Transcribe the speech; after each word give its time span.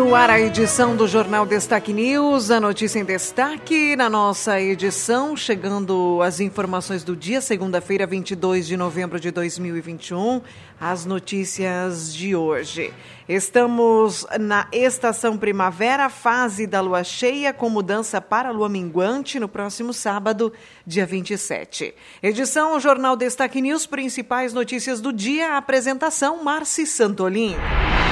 No 0.00 0.14
ar, 0.14 0.30
a 0.30 0.40
edição 0.40 0.96
do 0.96 1.06
Jornal 1.06 1.44
Destaque 1.44 1.92
News, 1.92 2.50
a 2.50 2.58
notícia 2.58 2.98
em 2.98 3.04
destaque. 3.04 3.94
Na 3.96 4.08
nossa 4.08 4.58
edição, 4.58 5.36
chegando 5.36 6.22
as 6.22 6.40
informações 6.40 7.04
do 7.04 7.14
dia, 7.14 7.42
segunda-feira, 7.42 8.06
22 8.06 8.66
de 8.66 8.78
novembro 8.78 9.20
de 9.20 9.30
2021, 9.30 10.40
as 10.80 11.04
notícias 11.04 12.14
de 12.14 12.34
hoje. 12.34 12.90
Estamos 13.28 14.26
na 14.40 14.66
estação 14.72 15.36
primavera, 15.36 16.08
fase 16.08 16.66
da 16.66 16.80
lua 16.80 17.04
cheia, 17.04 17.52
com 17.52 17.68
mudança 17.68 18.20
para 18.20 18.48
a 18.48 18.52
lua 18.52 18.68
minguante 18.68 19.38
no 19.38 19.46
próximo 19.46 19.92
sábado, 19.92 20.52
dia 20.86 21.04
27. 21.04 21.94
Edição 22.22 22.80
Jornal 22.80 23.14
Destaque 23.14 23.60
News, 23.60 23.86
principais 23.86 24.54
notícias 24.54 25.00
do 25.00 25.12
dia, 25.12 25.56
apresentação 25.56 26.42
Marci 26.42 26.86
Santolin. 26.86 27.54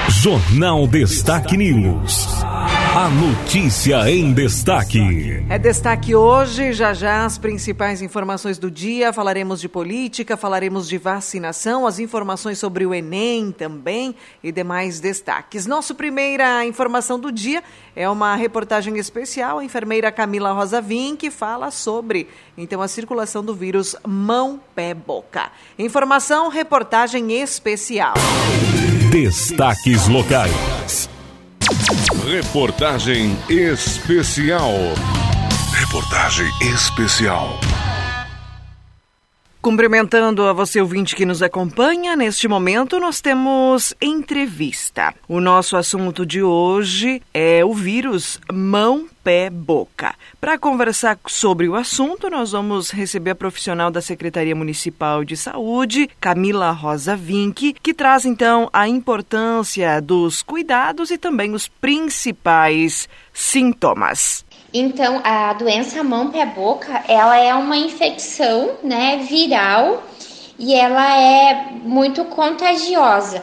Jornal 0.08 0.86
Destaque 0.86 1.56
News. 1.56 2.26
A 2.42 3.08
notícia 3.10 4.10
em 4.10 4.32
destaque. 4.32 5.44
É 5.48 5.58
destaque 5.58 6.14
hoje, 6.14 6.72
já 6.72 6.94
já 6.94 7.24
as 7.24 7.36
principais 7.38 8.00
informações 8.02 8.58
do 8.58 8.70
dia. 8.70 9.12
Falaremos 9.12 9.60
de 9.60 9.68
política, 9.68 10.36
falaremos 10.36 10.88
de 10.88 10.98
vacinação, 10.98 11.86
as 11.86 11.98
informações 11.98 12.57
sobre 12.58 12.84
o 12.84 12.92
Enem 12.92 13.52
também 13.52 14.14
e 14.42 14.52
demais 14.52 15.00
destaques. 15.00 15.66
Nossa 15.66 15.94
primeira 15.94 16.64
informação 16.66 17.18
do 17.18 17.32
dia 17.32 17.62
é 17.94 18.08
uma 18.08 18.34
reportagem 18.34 18.96
especial. 18.98 19.58
A 19.58 19.64
enfermeira 19.64 20.12
Camila 20.12 20.52
Rosa 20.52 20.82
que 21.16 21.30
fala 21.30 21.70
sobre 21.70 22.28
então 22.56 22.82
a 22.82 22.88
circulação 22.88 23.44
do 23.44 23.54
vírus 23.54 23.96
mão, 24.06 24.60
pé, 24.74 24.94
boca. 24.94 25.50
Informação, 25.78 26.48
reportagem 26.48 27.32
especial. 27.40 28.14
Destaques 29.10 30.08
locais. 30.08 31.08
Reportagem 32.24 33.36
especial. 33.48 34.72
Reportagem 35.72 36.50
especial. 36.62 37.58
Cumprimentando 39.60 40.44
a 40.44 40.52
você, 40.52 40.80
ouvinte 40.80 41.16
que 41.16 41.26
nos 41.26 41.42
acompanha, 41.42 42.14
neste 42.14 42.46
momento 42.46 43.00
nós 43.00 43.20
temos 43.20 43.92
entrevista. 44.00 45.12
O 45.26 45.40
nosso 45.40 45.76
assunto 45.76 46.24
de 46.24 46.40
hoje 46.40 47.20
é 47.34 47.64
o 47.64 47.74
vírus 47.74 48.40
mão, 48.52 49.06
pé, 49.22 49.50
boca. 49.50 50.14
Para 50.40 50.58
conversar 50.58 51.18
sobre 51.26 51.68
o 51.68 51.74
assunto, 51.74 52.30
nós 52.30 52.52
vamos 52.52 52.90
receber 52.90 53.30
a 53.30 53.34
profissional 53.34 53.90
da 53.90 54.00
Secretaria 54.00 54.54
Municipal 54.54 55.24
de 55.24 55.36
Saúde, 55.36 56.08
Camila 56.20 56.70
Rosa 56.70 57.16
Vinck, 57.16 57.74
que 57.82 57.94
traz 57.94 58.24
então 58.24 58.68
a 58.72 58.88
importância 58.88 60.00
dos 60.00 60.42
cuidados 60.42 61.10
e 61.10 61.18
também 61.18 61.54
os 61.54 61.68
principais 61.68 63.08
sintomas. 63.32 64.44
Então, 64.72 65.20
a 65.24 65.52
doença 65.54 66.04
mão-pé-boca, 66.04 67.04
ela 67.08 67.38
é 67.38 67.54
uma 67.54 67.76
infecção, 67.76 68.76
né, 68.82 69.16
viral 69.28 70.02
e 70.58 70.74
ela 70.74 71.16
é 71.16 71.70
muito 71.82 72.24
contagiosa. 72.26 73.42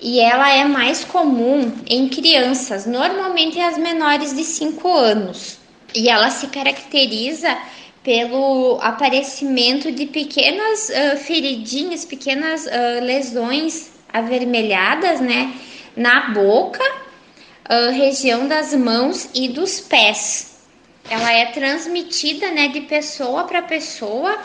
E 0.00 0.20
ela 0.20 0.52
é 0.52 0.64
mais 0.64 1.04
comum 1.04 1.72
em 1.86 2.08
crianças, 2.08 2.86
normalmente 2.86 3.58
as 3.60 3.78
menores 3.78 4.34
de 4.34 4.44
5 4.44 4.88
anos. 4.92 5.58
E 5.94 6.08
ela 6.08 6.30
se 6.30 6.48
caracteriza 6.48 7.56
pelo 8.02 8.78
aparecimento 8.82 9.90
de 9.90 10.06
pequenas 10.06 10.90
uh, 10.90 11.16
feridinhas, 11.16 12.04
pequenas 12.04 12.66
uh, 12.66 13.02
lesões 13.02 13.90
avermelhadas, 14.12 15.20
né, 15.20 15.54
na 15.96 16.30
boca, 16.30 16.84
uh, 16.84 17.90
região 17.92 18.46
das 18.46 18.74
mãos 18.74 19.30
e 19.34 19.48
dos 19.48 19.80
pés 19.80 20.53
ela 21.08 21.32
é 21.32 21.46
transmitida, 21.46 22.50
né, 22.50 22.68
de 22.68 22.82
pessoa 22.82 23.44
para 23.44 23.62
pessoa 23.62 24.38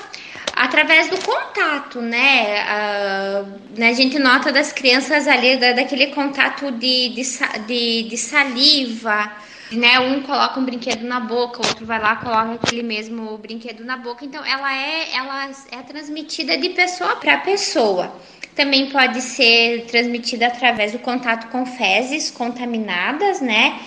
através 0.60 1.10
do 1.10 1.18
contato, 1.22 2.02
né? 2.02 2.60
A, 2.62 3.46
né, 3.78 3.90
a 3.90 3.94
gente 3.94 4.20
nota 4.20 4.52
das 4.52 4.74
crianças 4.74 5.26
ali, 5.26 5.56
da, 5.56 5.72
daquele 5.72 6.08
contato 6.08 6.70
de, 6.72 7.10
de, 7.10 7.22
de, 7.66 8.04
de, 8.10 8.18
saliva, 8.18 9.32
né? 9.72 10.02
Um 10.02 10.22
coloca 10.22 10.60
um 10.60 10.66
brinquedo 10.66 11.04
na 11.06 11.22
boca, 11.22 11.62
o 11.62 11.68
outro 11.68 11.86
vai 11.86 11.98
lá 11.98 12.18
coloca 12.18 12.56
aquele 12.56 12.84
mesmo 12.84 13.38
brinquedo 13.38 13.86
na 13.86 13.96
boca. 13.96 14.26
Então, 14.26 14.44
ela 14.46 14.76
é, 14.76 15.16
ela 15.16 15.50
é 15.72 15.82
transmitida 15.84 16.58
de 16.58 16.70
pessoa 16.70 17.16
para 17.16 17.38
pessoa. 17.38 18.14
Também 18.54 18.90
pode 18.90 19.22
ser 19.22 19.86
transmitida 19.86 20.48
através 20.48 20.92
do 20.92 21.00
contato 21.00 21.50
com 21.52 21.66
fezes 21.66 22.30
contaminadas, 22.30 23.40
né? 23.40 23.80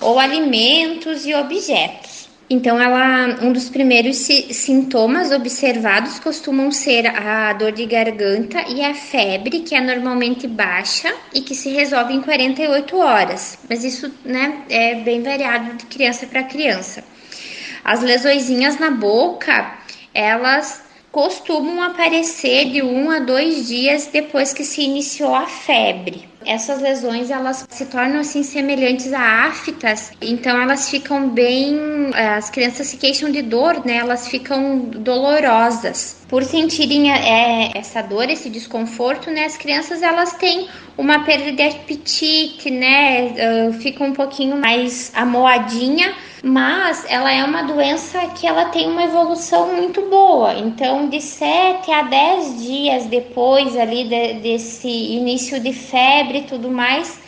Ou 0.00 0.20
alimentos 0.20 1.26
e 1.26 1.34
objetos. 1.34 2.19
Então, 2.52 2.82
ela, 2.82 3.38
um 3.44 3.52
dos 3.52 3.70
primeiros 3.70 4.16
sintomas 4.16 5.30
observados 5.30 6.18
costumam 6.18 6.72
ser 6.72 7.06
a 7.06 7.52
dor 7.52 7.70
de 7.70 7.86
garganta 7.86 8.64
e 8.68 8.84
a 8.84 8.92
febre, 8.92 9.60
que 9.60 9.72
é 9.72 9.80
normalmente 9.80 10.48
baixa 10.48 11.14
e 11.32 11.42
que 11.42 11.54
se 11.54 11.70
resolve 11.70 12.12
em 12.12 12.20
48 12.20 12.96
horas. 12.96 13.56
Mas 13.68 13.84
isso 13.84 14.12
né, 14.24 14.64
é 14.68 14.96
bem 14.96 15.22
variado 15.22 15.74
de 15.74 15.86
criança 15.86 16.26
para 16.26 16.42
criança. 16.42 17.04
As 17.84 18.02
lesõezinhas 18.02 18.80
na 18.80 18.90
boca, 18.90 19.78
elas 20.12 20.82
costumam 21.12 21.80
aparecer 21.80 22.70
de 22.72 22.82
um 22.82 23.12
a 23.12 23.20
dois 23.20 23.68
dias 23.68 24.08
depois 24.12 24.52
que 24.52 24.64
se 24.64 24.82
iniciou 24.82 25.36
a 25.36 25.46
febre. 25.46 26.29
Essas 26.44 26.80
lesões 26.80 27.30
elas 27.30 27.66
se 27.68 27.86
tornam 27.86 28.20
assim 28.20 28.42
semelhantes 28.42 29.12
a 29.12 29.46
aftas, 29.46 30.10
então 30.20 30.60
elas 30.60 30.88
ficam 30.88 31.28
bem, 31.28 31.76
eh, 32.14 32.34
as 32.34 32.48
crianças 32.48 32.86
se 32.86 32.96
queixam 32.96 33.30
de 33.30 33.42
dor, 33.42 33.84
né? 33.84 33.96
Elas 33.96 34.26
ficam 34.28 34.78
dolorosas. 34.78 36.18
Por 36.28 36.44
sentirem 36.44 37.12
é, 37.12 37.72
essa 37.74 38.00
dor, 38.02 38.30
esse 38.30 38.48
desconforto, 38.48 39.30
né? 39.30 39.44
As 39.44 39.56
crianças 39.56 40.02
elas 40.02 40.32
têm 40.34 40.68
uma 40.96 41.24
perda 41.24 41.52
de 41.52 41.62
apetite, 41.62 42.70
né? 42.70 43.32
Uh, 43.68 43.72
fica 43.74 44.04
um 44.04 44.12
pouquinho 44.12 44.56
mais 44.56 45.12
amoadinha 45.14 46.14
mas 46.42 47.04
ela 47.08 47.30
é 47.32 47.44
uma 47.44 47.62
doença 47.62 48.18
que 48.28 48.46
ela 48.46 48.66
tem 48.66 48.88
uma 48.88 49.04
evolução 49.04 49.74
muito 49.74 50.02
boa. 50.02 50.54
Então, 50.54 51.08
de 51.08 51.20
7 51.20 51.90
a 51.90 52.02
10 52.02 52.62
dias 52.62 53.06
depois 53.06 53.76
ali 53.76 54.04
de, 54.04 54.34
desse 54.34 54.88
início 54.88 55.60
de 55.60 55.72
febre 55.72 56.29
e 56.38 56.42
tudo 56.42 56.70
mais, 56.70 57.20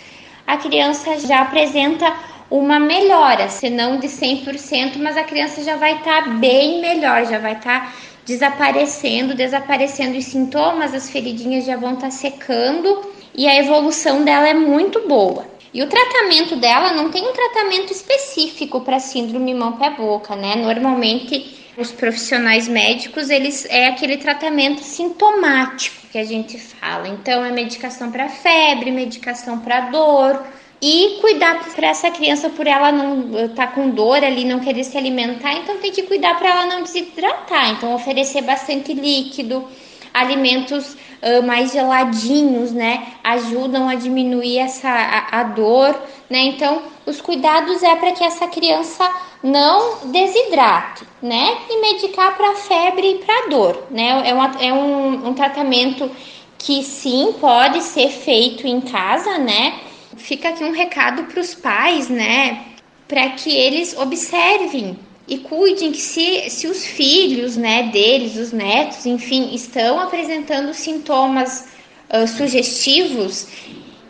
a 0.46 0.56
criança 0.56 1.18
já 1.18 1.40
apresenta 1.40 2.12
uma 2.50 2.78
melhora, 2.78 3.48
se 3.48 3.70
não 3.70 3.98
de 3.98 4.08
100%, 4.08 4.98
mas 4.98 5.16
a 5.16 5.24
criança 5.24 5.62
já 5.62 5.76
vai 5.76 5.96
estar 5.96 6.24
tá 6.24 6.30
bem 6.32 6.80
melhor, 6.80 7.24
já 7.24 7.38
vai 7.38 7.54
estar 7.54 7.86
tá 7.86 7.92
desaparecendo, 8.26 9.34
desaparecendo 9.34 10.18
os 10.18 10.26
sintomas, 10.26 10.94
as 10.94 11.08
feridinhas 11.08 11.64
já 11.64 11.76
vão 11.76 11.94
estar 11.94 12.08
tá 12.08 12.10
secando 12.10 13.10
e 13.34 13.48
a 13.48 13.56
evolução 13.58 14.22
dela 14.24 14.48
é 14.48 14.54
muito 14.54 15.08
boa. 15.08 15.46
E 15.72 15.82
o 15.82 15.88
tratamento 15.88 16.54
dela 16.56 16.92
não 16.92 17.10
tem 17.10 17.26
um 17.26 17.32
tratamento 17.32 17.92
específico 17.92 18.82
para 18.82 19.00
síndrome 19.00 19.54
mão-pé-boca, 19.54 20.36
né? 20.36 20.54
Normalmente 20.56 21.61
os 21.76 21.90
profissionais 21.90 22.68
médicos, 22.68 23.30
eles 23.30 23.66
é 23.66 23.86
aquele 23.86 24.18
tratamento 24.18 24.82
sintomático 24.82 26.06
que 26.10 26.18
a 26.18 26.24
gente 26.24 26.58
fala. 26.58 27.08
Então 27.08 27.44
é 27.44 27.50
medicação 27.50 28.10
para 28.10 28.28
febre, 28.28 28.90
medicação 28.90 29.58
para 29.58 29.82
dor, 29.90 30.44
e 30.82 31.18
cuidar 31.20 31.64
para 31.76 31.88
essa 31.88 32.10
criança 32.10 32.50
por 32.50 32.66
ela 32.66 32.90
não 32.90 33.46
estar 33.46 33.68
tá 33.68 33.72
com 33.72 33.90
dor 33.90 34.24
ali, 34.24 34.44
não 34.44 34.58
querer 34.58 34.82
se 34.82 34.98
alimentar, 34.98 35.54
então 35.54 35.78
tem 35.78 35.92
que 35.92 36.02
cuidar 36.02 36.36
para 36.36 36.50
ela 36.50 36.66
não 36.66 36.82
desidratar. 36.82 37.70
Então 37.70 37.94
oferecer 37.94 38.42
bastante 38.42 38.92
líquido, 38.92 39.64
alimentos 40.12 40.96
uh, 41.22 41.42
mais 41.46 41.72
geladinhos, 41.72 42.72
né? 42.72 43.14
Ajudam 43.22 43.88
a 43.88 43.94
diminuir 43.94 44.58
essa 44.58 44.88
a, 44.88 45.40
a 45.40 45.42
dor, 45.44 45.98
né? 46.28 46.40
Então, 46.40 46.82
os 47.06 47.20
cuidados 47.20 47.82
é 47.82 47.94
para 47.96 48.12
que 48.12 48.24
essa 48.24 48.46
criança 48.48 49.08
não 49.42 49.98
desidrate, 50.06 51.04
né? 51.22 51.58
E 51.70 51.80
medicar 51.80 52.36
para 52.36 52.54
febre 52.54 53.12
e 53.12 53.18
para 53.18 53.48
dor, 53.48 53.84
né? 53.90 54.28
É, 54.28 54.34
uma, 54.34 54.50
é 54.60 54.72
um, 54.72 55.28
um 55.28 55.34
tratamento 55.34 56.10
que 56.58 56.82
sim 56.82 57.34
pode 57.40 57.82
ser 57.82 58.08
feito 58.08 58.66
em 58.66 58.80
casa, 58.80 59.38
né? 59.38 59.80
Fica 60.16 60.50
aqui 60.50 60.64
um 60.64 60.72
recado 60.72 61.24
para 61.24 61.40
os 61.40 61.54
pais, 61.54 62.08
né? 62.08 62.66
Para 63.08 63.30
que 63.30 63.50
eles 63.54 63.96
observem 63.96 64.98
e 65.26 65.38
cuidem 65.38 65.92
que 65.92 66.00
se, 66.00 66.50
se 66.50 66.66
os 66.66 66.84
filhos 66.84 67.56
né, 67.56 67.84
deles, 67.84 68.36
os 68.36 68.52
netos, 68.52 69.06
enfim, 69.06 69.54
estão 69.54 70.00
apresentando 70.00 70.74
sintomas 70.74 71.68
uh, 72.10 72.26
sugestivos, 72.26 73.46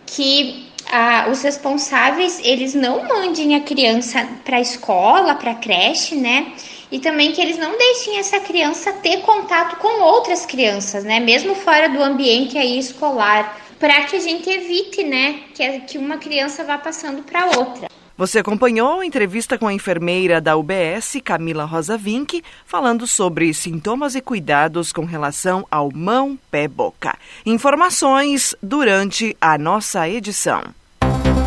que 0.07 0.67
uh, 0.87 1.31
os 1.31 1.43
responsáveis 1.43 2.41
eles 2.43 2.75
não 2.75 3.05
mandem 3.05 3.55
a 3.55 3.61
criança 3.61 4.27
para 4.45 4.57
a 4.57 4.61
escola, 4.61 5.35
para 5.35 5.53
a 5.53 5.57
creche, 5.57 6.15
né? 6.15 6.53
E 6.91 6.99
também 6.99 7.33
que 7.33 7.41
eles 7.41 7.57
não 7.57 7.77
deixem 7.79 8.19
essa 8.19 8.39
criança 8.41 8.93
ter 8.93 9.23
contato 9.23 9.77
com 9.77 10.03
outras 10.03 10.45
crianças, 10.45 11.05
né? 11.05 11.21
Mesmo 11.21 11.55
fora 11.55 11.89
do 11.89 12.03
ambiente 12.03 12.59
aí 12.59 12.79
escolar, 12.79 13.59
para 13.83 14.05
que 14.05 14.15
a 14.15 14.21
gente 14.21 14.49
evite, 14.49 15.03
né, 15.03 15.41
que, 15.53 15.81
que 15.81 15.99
uma 15.99 16.17
criança 16.17 16.63
vá 16.63 16.79
passando 16.79 17.23
para 17.25 17.47
outra. 17.47 17.92
Você 18.23 18.39
acompanhou 18.39 19.01
a 19.01 19.05
entrevista 19.05 19.59
com 19.59 19.67
a 19.67 19.75
enfermeira 19.75 20.41
da 20.41 20.57
UBS, 20.57 21.17
Camila 21.25 21.65
Rosa 21.65 21.99
Vink, 21.99 22.41
falando 22.65 23.05
sobre 23.05 23.53
sintomas 23.53 24.15
e 24.15 24.21
cuidados 24.21 24.93
com 24.93 25.05
relação 25.05 25.67
ao 25.69 25.91
mão, 25.93 26.39
pé, 26.49 26.69
boca. 26.69 27.19
Informações 27.45 28.55
durante 28.63 29.37
a 29.41 29.59
nossa 29.59 30.09
edição. 30.09 30.63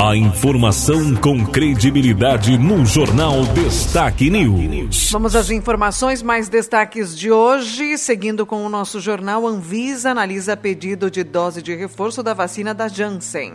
A 0.03 0.17
informação 0.17 1.15
com 1.15 1.45
credibilidade 1.45 2.57
no 2.57 2.85
Jornal 2.85 3.45
Destaque 3.53 4.29
News. 4.29 5.11
Vamos 5.13 5.33
às 5.33 5.49
informações 5.49 6.21
mais 6.21 6.49
destaques 6.49 7.17
de 7.17 7.31
hoje. 7.31 7.97
Seguindo 7.97 8.45
com 8.45 8.65
o 8.65 8.69
nosso 8.69 8.99
jornal, 8.99 9.47
Anvisa 9.47 10.11
analisa 10.11 10.57
pedido 10.57 11.09
de 11.09 11.23
dose 11.23 11.61
de 11.61 11.73
reforço 11.73 12.21
da 12.21 12.33
vacina 12.33 12.73
da 12.73 12.89
Janssen. 12.89 13.53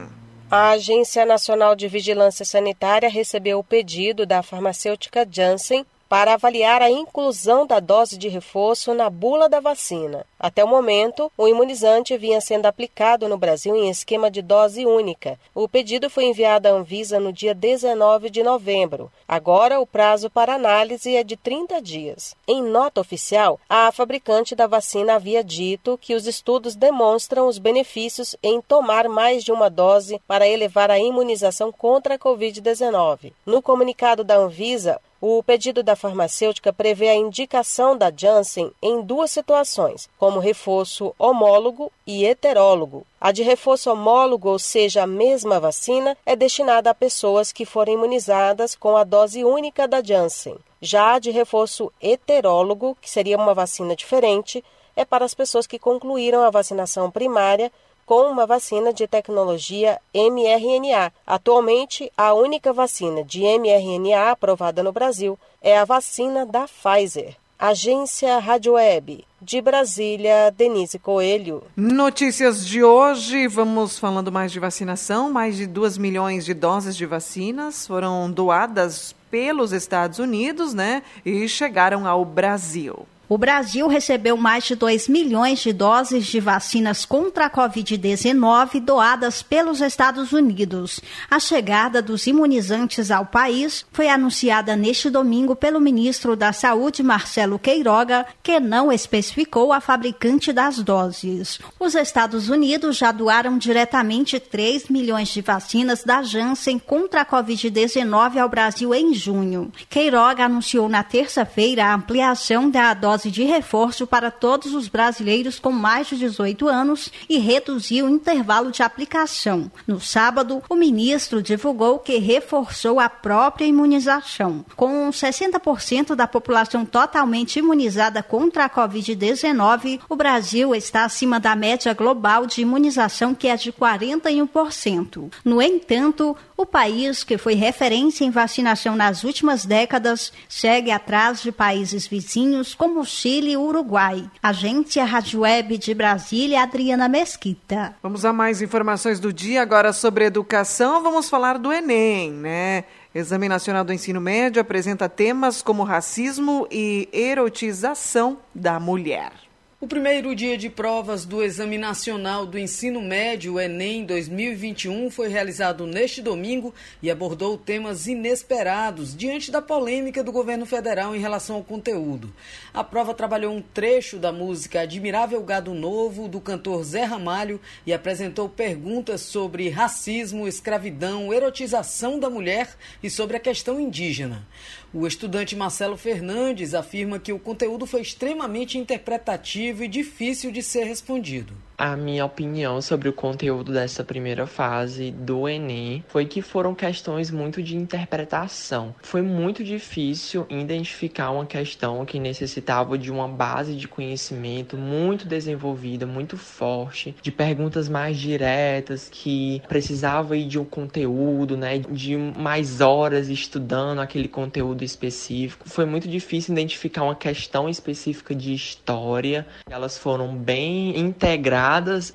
A 0.52 0.70
Agência 0.70 1.24
Nacional 1.24 1.76
de 1.76 1.86
Vigilância 1.86 2.44
Sanitária 2.44 3.08
recebeu 3.08 3.60
o 3.60 3.64
pedido 3.64 4.26
da 4.26 4.42
farmacêutica 4.42 5.24
Janssen 5.30 5.86
para 6.10 6.34
avaliar 6.34 6.82
a 6.82 6.90
inclusão 6.90 7.64
da 7.64 7.78
dose 7.78 8.18
de 8.18 8.28
reforço 8.28 8.92
na 8.92 9.08
bula 9.08 9.48
da 9.48 9.60
vacina. 9.60 10.26
Até 10.40 10.64
o 10.64 10.66
momento, 10.66 11.30
o 11.38 11.46
imunizante 11.46 12.18
vinha 12.18 12.40
sendo 12.40 12.66
aplicado 12.66 13.28
no 13.28 13.38
Brasil 13.38 13.76
em 13.76 13.88
esquema 13.88 14.28
de 14.28 14.42
dose 14.42 14.84
única. 14.84 15.38
O 15.54 15.68
pedido 15.68 16.10
foi 16.10 16.24
enviado 16.24 16.66
à 16.66 16.72
Anvisa 16.72 17.20
no 17.20 17.32
dia 17.32 17.54
19 17.54 18.28
de 18.28 18.42
novembro. 18.42 19.08
Agora, 19.28 19.78
o 19.78 19.86
prazo 19.86 20.28
para 20.28 20.56
análise 20.56 21.14
é 21.14 21.22
de 21.22 21.36
30 21.36 21.80
dias. 21.80 22.34
Em 22.48 22.60
nota 22.60 23.00
oficial, 23.00 23.60
a 23.68 23.92
fabricante 23.92 24.56
da 24.56 24.66
vacina 24.66 25.14
havia 25.14 25.44
dito 25.44 25.96
que 25.96 26.16
os 26.16 26.26
estudos 26.26 26.74
demonstram 26.74 27.46
os 27.46 27.56
benefícios 27.58 28.34
em 28.42 28.60
tomar 28.60 29.08
mais 29.08 29.44
de 29.44 29.52
uma 29.52 29.70
dose 29.70 30.20
para 30.26 30.48
elevar 30.48 30.90
a 30.90 30.98
imunização 30.98 31.70
contra 31.70 32.16
a 32.16 32.18
Covid-19. 32.18 33.32
No 33.46 33.62
comunicado 33.62 34.24
da 34.24 34.36
Anvisa, 34.36 35.00
o 35.20 35.42
pedido 35.42 35.82
da 35.82 35.94
farmacêutica 35.94 36.72
prevê 36.72 37.08
a 37.08 37.14
indicação 37.14 37.96
da 37.96 38.10
Janssen 38.14 38.72
em 38.80 39.02
duas 39.02 39.30
situações, 39.30 40.08
como 40.18 40.40
reforço 40.40 41.14
homólogo 41.18 41.92
e 42.06 42.24
heterólogo. 42.24 43.06
A 43.20 43.30
de 43.30 43.42
reforço 43.42 43.90
homólogo, 43.90 44.48
ou 44.48 44.58
seja, 44.58 45.02
a 45.02 45.06
mesma 45.06 45.60
vacina, 45.60 46.16
é 46.24 46.34
destinada 46.34 46.88
a 46.88 46.94
pessoas 46.94 47.52
que 47.52 47.66
forem 47.66 47.94
imunizadas 47.94 48.74
com 48.74 48.96
a 48.96 49.04
dose 49.04 49.44
única 49.44 49.86
da 49.86 50.02
Janssen. 50.02 50.56
Já 50.80 51.14
a 51.14 51.18
de 51.18 51.30
reforço 51.30 51.92
heterólogo, 52.00 52.96
que 53.00 53.10
seria 53.10 53.36
uma 53.36 53.52
vacina 53.52 53.94
diferente, 53.94 54.64
é 54.96 55.04
para 55.04 55.24
as 55.24 55.34
pessoas 55.34 55.66
que 55.66 55.78
concluíram 55.78 56.42
a 56.42 56.50
vacinação 56.50 57.10
primária 57.10 57.70
com 58.10 58.28
uma 58.28 58.44
vacina 58.44 58.92
de 58.92 59.06
tecnologia 59.06 60.00
mRNA. 60.12 61.12
Atualmente, 61.24 62.10
a 62.16 62.34
única 62.34 62.72
vacina 62.72 63.22
de 63.22 63.42
mRNA 63.42 64.32
aprovada 64.32 64.82
no 64.82 64.90
Brasil 64.90 65.38
é 65.62 65.78
a 65.78 65.84
vacina 65.84 66.44
da 66.44 66.66
Pfizer. 66.66 67.36
Agência 67.56 68.36
Rádio 68.40 68.72
Web. 68.72 69.24
De 69.40 69.60
Brasília, 69.60 70.50
Denise 70.50 70.98
Coelho. 70.98 71.62
Notícias 71.76 72.66
de 72.66 72.82
hoje, 72.82 73.46
vamos 73.46 73.96
falando 73.96 74.32
mais 74.32 74.50
de 74.50 74.58
vacinação. 74.58 75.30
Mais 75.30 75.56
de 75.56 75.68
2 75.68 75.96
milhões 75.96 76.44
de 76.44 76.52
doses 76.52 76.96
de 76.96 77.06
vacinas 77.06 77.86
foram 77.86 78.28
doadas 78.28 79.14
pelos 79.30 79.72
Estados 79.72 80.18
Unidos, 80.18 80.74
né? 80.74 81.04
E 81.24 81.46
chegaram 81.46 82.08
ao 82.08 82.24
Brasil. 82.24 83.06
O 83.30 83.38
Brasil 83.38 83.86
recebeu 83.86 84.36
mais 84.36 84.64
de 84.64 84.74
2 84.74 85.06
milhões 85.06 85.60
de 85.60 85.72
doses 85.72 86.26
de 86.26 86.40
vacinas 86.40 87.04
contra 87.04 87.46
a 87.46 87.50
Covid-19 87.50 88.80
doadas 88.80 89.40
pelos 89.40 89.80
Estados 89.80 90.32
Unidos. 90.32 91.00
A 91.30 91.38
chegada 91.38 92.02
dos 92.02 92.26
imunizantes 92.26 93.08
ao 93.08 93.24
país 93.24 93.86
foi 93.92 94.08
anunciada 94.08 94.74
neste 94.74 95.08
domingo 95.08 95.54
pelo 95.54 95.80
ministro 95.80 96.34
da 96.34 96.52
Saúde, 96.52 97.04
Marcelo 97.04 97.56
Queiroga, 97.56 98.26
que 98.42 98.58
não 98.58 98.90
especificou 98.90 99.72
a 99.72 99.80
fabricante 99.80 100.52
das 100.52 100.80
doses. 100.80 101.60
Os 101.78 101.94
Estados 101.94 102.48
Unidos 102.48 102.96
já 102.96 103.12
doaram 103.12 103.58
diretamente 103.58 104.40
3 104.40 104.88
milhões 104.88 105.28
de 105.28 105.40
vacinas 105.40 106.02
da 106.02 106.20
Janssen 106.20 106.80
contra 106.80 107.20
a 107.20 107.26
Covid-19 107.26 108.38
ao 108.38 108.48
Brasil 108.48 108.92
em 108.92 109.14
junho. 109.14 109.70
Queiroga 109.88 110.46
anunciou 110.46 110.88
na 110.88 111.04
terça-feira 111.04 111.84
a 111.84 111.94
ampliação 111.94 112.68
da 112.68 112.92
dose 112.92 113.19
dose 113.20 113.30
de 113.30 113.44
reforço 113.44 114.06
para 114.06 114.30
todos 114.30 114.72
os 114.72 114.88
brasileiros 114.88 115.58
com 115.58 115.70
mais 115.70 116.06
de 116.06 116.16
18 116.16 116.66
anos 116.68 117.12
e 117.28 117.36
reduziu 117.38 118.06
o 118.06 118.08
intervalo 118.08 118.70
de 118.70 118.82
aplicação. 118.82 119.70
No 119.86 120.00
sábado, 120.00 120.62
o 120.70 120.74
ministro 120.74 121.42
divulgou 121.42 121.98
que 121.98 122.16
reforçou 122.16 122.98
a 122.98 123.10
própria 123.10 123.66
imunização. 123.66 124.64
Com 124.74 125.10
60% 125.10 126.14
da 126.14 126.26
população 126.26 126.86
totalmente 126.86 127.58
imunizada 127.58 128.22
contra 128.22 128.64
a 128.64 128.70
Covid-19, 128.70 130.00
o 130.08 130.16
Brasil 130.16 130.74
está 130.74 131.04
acima 131.04 131.38
da 131.38 131.54
média 131.54 131.92
global 131.92 132.46
de 132.46 132.62
imunização, 132.62 133.34
que 133.34 133.48
é 133.48 133.56
de 133.56 133.70
41%. 133.70 135.30
No 135.44 135.60
entanto, 135.60 136.34
o 136.56 136.64
país, 136.64 137.24
que 137.24 137.36
foi 137.36 137.54
referência 137.54 138.24
em 138.24 138.30
vacinação 138.30 138.96
nas 138.96 139.24
últimas 139.24 139.64
décadas, 139.64 140.32
segue 140.48 140.90
atrás 140.90 141.42
de 141.42 141.52
países 141.52 142.06
vizinhos 142.06 142.74
como 142.74 143.04
Chile 143.10 143.50
e 143.50 143.56
Uruguai. 143.56 144.30
Agência 144.40 145.04
Rádio 145.04 145.40
Web 145.40 145.76
de 145.76 145.92
Brasília, 145.92 146.62
Adriana 146.62 147.08
Mesquita. 147.08 147.96
Vamos 148.02 148.24
a 148.24 148.32
mais 148.32 148.62
informações 148.62 149.18
do 149.18 149.32
dia 149.32 149.60
agora 149.60 149.92
sobre 149.92 150.24
educação. 150.24 151.02
Vamos 151.02 151.28
falar 151.28 151.58
do 151.58 151.72
Enem, 151.72 152.30
né? 152.30 152.84
Exame 153.12 153.48
Nacional 153.48 153.82
do 153.82 153.92
Ensino 153.92 154.20
Médio 154.20 154.62
apresenta 154.62 155.08
temas 155.08 155.60
como 155.60 155.82
racismo 155.82 156.68
e 156.70 157.08
erotização 157.12 158.38
da 158.54 158.78
mulher. 158.78 159.32
O 159.82 159.86
primeiro 159.86 160.34
dia 160.34 160.58
de 160.58 160.68
provas 160.68 161.24
do 161.24 161.42
Exame 161.42 161.78
Nacional 161.78 162.44
do 162.44 162.58
Ensino 162.58 163.00
Médio, 163.00 163.58
Enem 163.58 164.04
2021, 164.04 165.10
foi 165.10 165.28
realizado 165.28 165.86
neste 165.86 166.20
domingo 166.20 166.74
e 167.02 167.10
abordou 167.10 167.56
temas 167.56 168.06
inesperados 168.06 169.16
diante 169.16 169.50
da 169.50 169.62
polêmica 169.62 170.22
do 170.22 170.30
governo 170.30 170.66
federal 170.66 171.16
em 171.16 171.18
relação 171.18 171.56
ao 171.56 171.64
conteúdo. 171.64 172.30
A 172.74 172.84
prova 172.84 173.14
trabalhou 173.14 173.54
um 173.54 173.62
trecho 173.62 174.18
da 174.18 174.30
música 174.30 174.82
Admirável 174.82 175.42
Gado 175.42 175.72
Novo, 175.72 176.28
do 176.28 176.42
cantor 176.42 176.84
Zé 176.84 177.04
Ramalho, 177.04 177.58
e 177.86 177.94
apresentou 177.94 178.50
perguntas 178.50 179.22
sobre 179.22 179.70
racismo, 179.70 180.46
escravidão, 180.46 181.32
erotização 181.32 182.20
da 182.20 182.28
mulher 182.28 182.76
e 183.02 183.08
sobre 183.08 183.38
a 183.38 183.40
questão 183.40 183.80
indígena. 183.80 184.46
O 184.92 185.06
estudante 185.06 185.54
Marcelo 185.54 185.96
Fernandes 185.96 186.74
afirma 186.74 187.20
que 187.20 187.32
o 187.32 187.38
conteúdo 187.38 187.86
foi 187.86 188.00
extremamente 188.00 188.76
interpretativo 188.76 189.84
e 189.84 189.88
difícil 189.88 190.50
de 190.50 190.64
ser 190.64 190.82
respondido. 190.82 191.54
A 191.80 191.96
minha 191.96 192.26
opinião 192.26 192.82
sobre 192.82 193.08
o 193.08 193.12
conteúdo 193.12 193.72
dessa 193.72 194.04
primeira 194.04 194.46
fase 194.46 195.10
do 195.10 195.48
Enem 195.48 196.04
foi 196.08 196.26
que 196.26 196.42
foram 196.42 196.74
questões 196.74 197.30
muito 197.30 197.62
de 197.62 197.74
interpretação. 197.74 198.94
Foi 199.02 199.22
muito 199.22 199.64
difícil 199.64 200.46
identificar 200.50 201.30
uma 201.30 201.46
questão 201.46 202.04
que 202.04 202.20
necessitava 202.20 202.98
de 202.98 203.10
uma 203.10 203.26
base 203.26 203.74
de 203.74 203.88
conhecimento 203.88 204.76
muito 204.76 205.24
desenvolvida, 205.24 206.04
muito 206.04 206.36
forte, 206.36 207.16
de 207.22 207.32
perguntas 207.32 207.88
mais 207.88 208.18
diretas, 208.18 209.08
que 209.10 209.62
precisava 209.66 210.36
ir 210.36 210.48
de 210.48 210.58
um 210.58 210.66
conteúdo, 210.66 211.56
né, 211.56 211.78
de 211.78 212.14
mais 212.14 212.82
horas 212.82 213.30
estudando 213.30 214.00
aquele 214.00 214.28
conteúdo 214.28 214.84
específico. 214.84 215.66
Foi 215.66 215.86
muito 215.86 216.06
difícil 216.06 216.52
identificar 216.52 217.04
uma 217.04 217.16
questão 217.16 217.70
específica 217.70 218.34
de 218.34 218.52
história. 218.52 219.46
Elas 219.70 219.96
foram 219.96 220.36
bem 220.36 220.98
integradas 220.98 221.69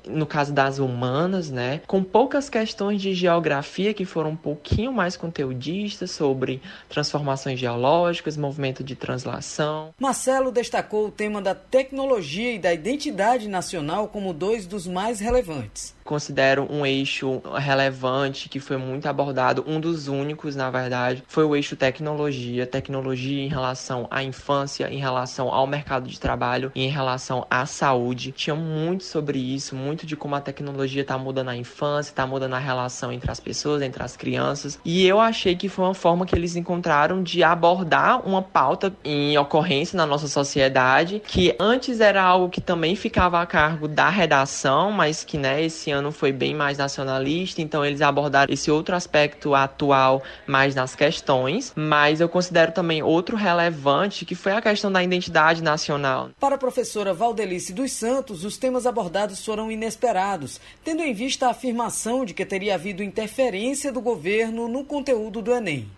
no 0.06 0.26
caso 0.26 0.52
das 0.52 0.78
humanas, 0.78 1.50
né, 1.50 1.80
com 1.86 2.02
poucas 2.02 2.48
questões 2.48 3.00
de 3.00 3.14
geografia 3.14 3.94
que 3.94 4.04
foram 4.04 4.30
um 4.30 4.36
pouquinho 4.36 4.92
mais 4.92 5.16
conteudistas 5.16 6.10
sobre 6.10 6.60
transformações 6.88 7.58
geológicas, 7.58 8.36
movimento 8.36 8.84
de 8.84 8.94
translação. 8.94 9.94
Marcelo 9.98 10.52
destacou 10.52 11.06
o 11.06 11.10
tema 11.10 11.40
da 11.40 11.54
tecnologia 11.54 12.52
e 12.52 12.58
da 12.58 12.72
identidade 12.72 13.48
nacional 13.48 14.08
como 14.08 14.32
dois 14.32 14.66
dos 14.66 14.86
mais 14.86 15.20
relevantes. 15.20 15.95
Considero 16.06 16.66
um 16.70 16.86
eixo 16.86 17.42
relevante 17.56 18.48
que 18.48 18.58
foi 18.58 18.78
muito 18.78 19.06
abordado, 19.06 19.64
um 19.66 19.78
dos 19.78 20.08
únicos, 20.08 20.56
na 20.56 20.70
verdade, 20.70 21.22
foi 21.28 21.44
o 21.44 21.54
eixo 21.54 21.76
tecnologia, 21.76 22.66
tecnologia 22.66 23.44
em 23.44 23.48
relação 23.48 24.06
à 24.10 24.22
infância, 24.22 24.88
em 24.90 24.98
relação 24.98 25.52
ao 25.52 25.66
mercado 25.66 26.08
de 26.08 26.18
trabalho 26.18 26.72
e 26.74 26.84
em 26.84 26.88
relação 26.88 27.46
à 27.50 27.66
saúde. 27.66 28.32
Tinha 28.32 28.56
muito 28.56 29.04
sobre 29.04 29.38
isso, 29.38 29.74
muito 29.74 30.06
de 30.06 30.16
como 30.16 30.34
a 30.34 30.40
tecnologia 30.40 31.02
está 31.02 31.18
mudando 31.18 31.48
a 31.48 31.56
infância, 31.56 32.10
está 32.10 32.26
mudando 32.26 32.54
a 32.54 32.58
relação 32.58 33.12
entre 33.12 33.30
as 33.30 33.40
pessoas, 33.40 33.82
entre 33.82 34.02
as 34.02 34.16
crianças. 34.16 34.78
E 34.84 35.06
eu 35.06 35.20
achei 35.20 35.56
que 35.56 35.68
foi 35.68 35.84
uma 35.84 35.94
forma 35.94 36.24
que 36.24 36.34
eles 36.34 36.56
encontraram 36.56 37.22
de 37.22 37.42
abordar 37.42 38.26
uma 38.26 38.40
pauta 38.40 38.92
em 39.04 39.36
ocorrência 39.36 39.96
na 39.96 40.06
nossa 40.06 40.28
sociedade, 40.28 41.20
que 41.26 41.54
antes 41.58 42.00
era 42.00 42.22
algo 42.22 42.48
que 42.48 42.60
também 42.60 42.94
ficava 42.94 43.42
a 43.42 43.46
cargo 43.46 43.88
da 43.88 44.08
redação, 44.08 44.92
mas 44.92 45.24
que 45.24 45.36
né, 45.36 45.62
esse 45.64 45.90
ano 45.96 46.12
foi 46.12 46.32
bem 46.32 46.54
mais 46.54 46.78
nacionalista, 46.78 47.60
então 47.60 47.84
eles 47.84 48.00
abordaram 48.00 48.52
esse 48.52 48.70
outro 48.70 48.94
aspecto 48.94 49.54
atual 49.54 50.22
mais 50.46 50.74
nas 50.74 50.94
questões, 50.94 51.72
mas 51.74 52.20
eu 52.20 52.28
considero 52.28 52.72
também 52.72 53.02
outro 53.02 53.36
relevante 53.36 54.24
que 54.24 54.34
foi 54.34 54.52
a 54.52 54.62
questão 54.62 54.90
da 54.92 55.02
identidade 55.02 55.62
nacional. 55.62 56.30
Para 56.38 56.54
a 56.54 56.58
professora 56.58 57.12
Valdelice 57.12 57.72
dos 57.72 57.92
Santos, 57.92 58.44
os 58.44 58.56
temas 58.56 58.86
abordados 58.86 59.44
foram 59.44 59.70
inesperados, 59.70 60.60
tendo 60.84 61.02
em 61.02 61.12
vista 61.12 61.46
a 61.46 61.50
afirmação 61.50 62.24
de 62.24 62.34
que 62.34 62.44
teria 62.44 62.74
havido 62.74 63.02
interferência 63.02 63.90
do 63.90 64.00
governo 64.00 64.68
no 64.68 64.84
conteúdo 64.84 65.42
do 65.42 65.52
Enem. 65.52 65.88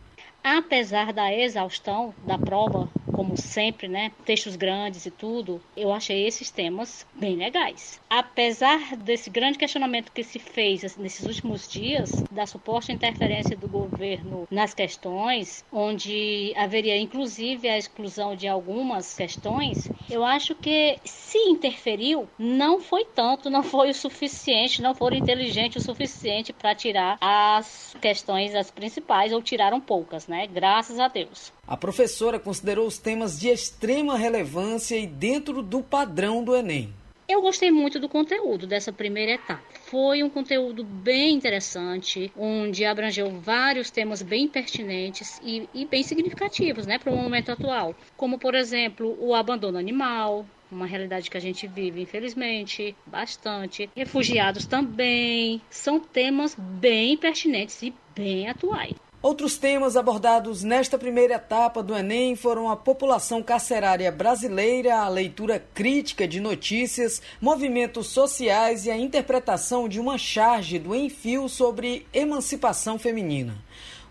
Apesar 0.43 1.13
da 1.13 1.33
exaustão 1.35 2.17
da 2.23 2.39
prova, 2.39 2.93
como 3.11 3.37
sempre, 3.37 3.89
né, 3.89 4.13
textos 4.25 4.55
grandes 4.57 5.05
e 5.07 5.11
tudo, 5.11 5.65
eu 5.75 5.93
achei 5.93 6.27
esses 6.27 6.51
temas 6.51 7.05
bem 7.13 7.37
legais. 7.37 8.01
Apesar 8.09 8.97
desse 8.97 9.29
grande 9.31 9.59
questionamento 9.59 10.13
que 10.13 10.23
se 10.23 10.39
fez 10.39 10.97
nesses 10.97 11.27
últimos 11.27 11.67
dias 11.69 12.25
da 12.31 12.47
suposta 12.47 12.93
interferência 12.93 13.57
do 13.57 13.69
governo 13.69 14.47
nas 14.51 14.73
questões, 14.75 15.65
onde 15.73 16.53
haveria 16.57 16.97
inclusive 16.99 17.69
a 17.69 17.77
exclusão 17.79 18.37
de 18.37 18.47
algumas 18.47 19.15
questões, 19.15 19.91
eu 20.09 20.25
acho 20.25 20.55
que 20.55 21.01
se 21.05 21.39
interferiu, 21.39 22.31
não 22.39 22.81
foi 22.81 23.05
tanto, 23.05 23.51
não 23.51 23.63
foi 23.63 23.91
o 23.91 23.95
suficiente, 23.95 24.81
não 24.81 24.95
foram 24.95 25.17
inteligentes 25.17 25.83
o 25.83 25.85
suficiente 25.85 26.53
para 26.53 26.75
tirar 26.75 27.17
as 27.21 27.95
questões 28.01 28.55
as 28.55 28.71
principais 28.71 29.33
ou 29.33 29.43
tiraram 29.43 29.81
poucas, 29.81 30.27
né? 30.29 30.47
Graças 30.47 30.99
a 30.99 31.09
Deus. 31.09 31.53
A 31.67 31.77
professora 31.77 32.39
considerou 32.39 32.87
os 32.87 32.99
temas 32.99 33.39
de 33.41 33.49
extrema 33.49 34.17
relevância 34.17 34.97
e 34.97 35.07
dentro 35.07 35.63
do 35.63 35.83
padrão 35.83 36.45
do 36.45 36.55
Enem. 36.55 36.93
Eu 37.29 37.43
gostei 37.43 37.71
muito 37.71 38.01
do 38.01 38.09
conteúdo 38.09 38.67
dessa 38.67 38.91
primeira 38.91 39.33
etapa. 39.33 39.63
Foi 39.91 40.23
um 40.23 40.31
conteúdo 40.31 40.83
bem 40.83 41.35
interessante, 41.35 42.33
onde 42.35 42.87
abrangeu 42.87 43.31
vários 43.39 43.91
temas 43.91 44.23
bem 44.23 44.49
pertinentes 44.49 45.39
e, 45.45 45.69
e 45.75 45.85
bem 45.85 46.03
significativos 46.03 46.87
né, 46.87 46.99
para 46.99 47.13
o 47.13 47.17
momento 47.17 47.53
atual, 47.53 47.95
como, 48.17 48.39
por 48.39 48.55
exemplo, 48.55 49.15
o 49.21 49.35
abandono 49.35 49.77
animal, 49.77 50.47
uma 50.73 50.87
realidade 50.87 51.31
que 51.31 51.37
a 51.37 51.41
gente 51.41 51.67
vive, 51.67 52.01
infelizmente, 52.01 52.97
bastante. 53.07 53.91
Refugiados 53.95 54.65
também. 54.65 55.61
São 55.69 56.01
temas 56.01 56.55
bem 56.59 57.15
pertinentes 57.17 57.83
e 57.83 57.93
bem 58.15 58.49
atuais. 58.49 58.95
Outros 59.21 59.57
temas 59.57 59.97
abordados 59.97 60.63
nesta 60.63 60.97
primeira 60.97 61.35
etapa 61.35 61.83
do 61.83 61.93
Enem 61.93 62.37
foram 62.37 62.71
a 62.71 62.77
população 62.77 63.43
carcerária 63.43 64.13
brasileira, 64.13 65.01
a 65.01 65.09
leitura 65.09 65.59
crítica 65.75 66.27
de 66.29 66.39
notícias, 66.39 67.21
movimentos 67.41 68.07
sociais 68.07 68.87
e 68.87 68.93
a 68.93 68.97
interpretação 68.97 69.89
de 69.89 69.99
uma 69.99 70.17
charge 70.17 70.79
do 70.79 70.95
Enfio 70.95 71.49
sobre 71.49 72.07
emancipação 72.15 72.97
feminina. 72.97 73.59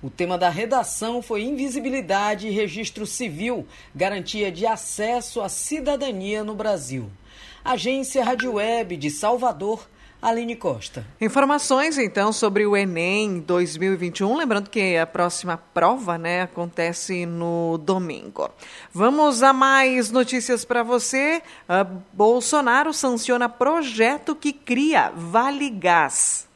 O 0.03 0.09
tema 0.09 0.37
da 0.37 0.49
redação 0.49 1.21
foi 1.21 1.41
invisibilidade 1.41 2.49
e 2.49 2.51
registro 2.51 3.05
civil, 3.05 3.65
garantia 3.95 4.51
de 4.51 4.65
acesso 4.65 5.39
à 5.39 5.47
cidadania 5.47 6.43
no 6.43 6.53
Brasil. 6.53 7.09
Agência 7.63 8.25
Rádio 8.25 8.55
Web 8.55 8.97
de 8.97 9.09
Salvador, 9.09 9.87
Aline 10.21 10.55
Costa. 10.55 11.05
Informações 11.21 11.97
então 11.97 12.33
sobre 12.33 12.65
o 12.65 12.75
Enem 12.75 13.39
2021, 13.39 14.35
lembrando 14.35 14.69
que 14.69 14.97
a 14.97 15.05
próxima 15.05 15.57
prova, 15.57 16.17
né, 16.17 16.41
acontece 16.41 17.25
no 17.25 17.77
domingo. 17.77 18.49
Vamos 18.91 19.43
a 19.43 19.53
mais 19.53 20.11
notícias 20.11 20.65
para 20.65 20.81
você. 20.81 21.41
Uh, 21.69 22.01
Bolsonaro 22.11 22.93
sanciona 22.93 23.47
projeto 23.47 24.35
que 24.35 24.51
cria 24.51 25.11
Vale 25.15 25.69
Gás. 25.69 26.46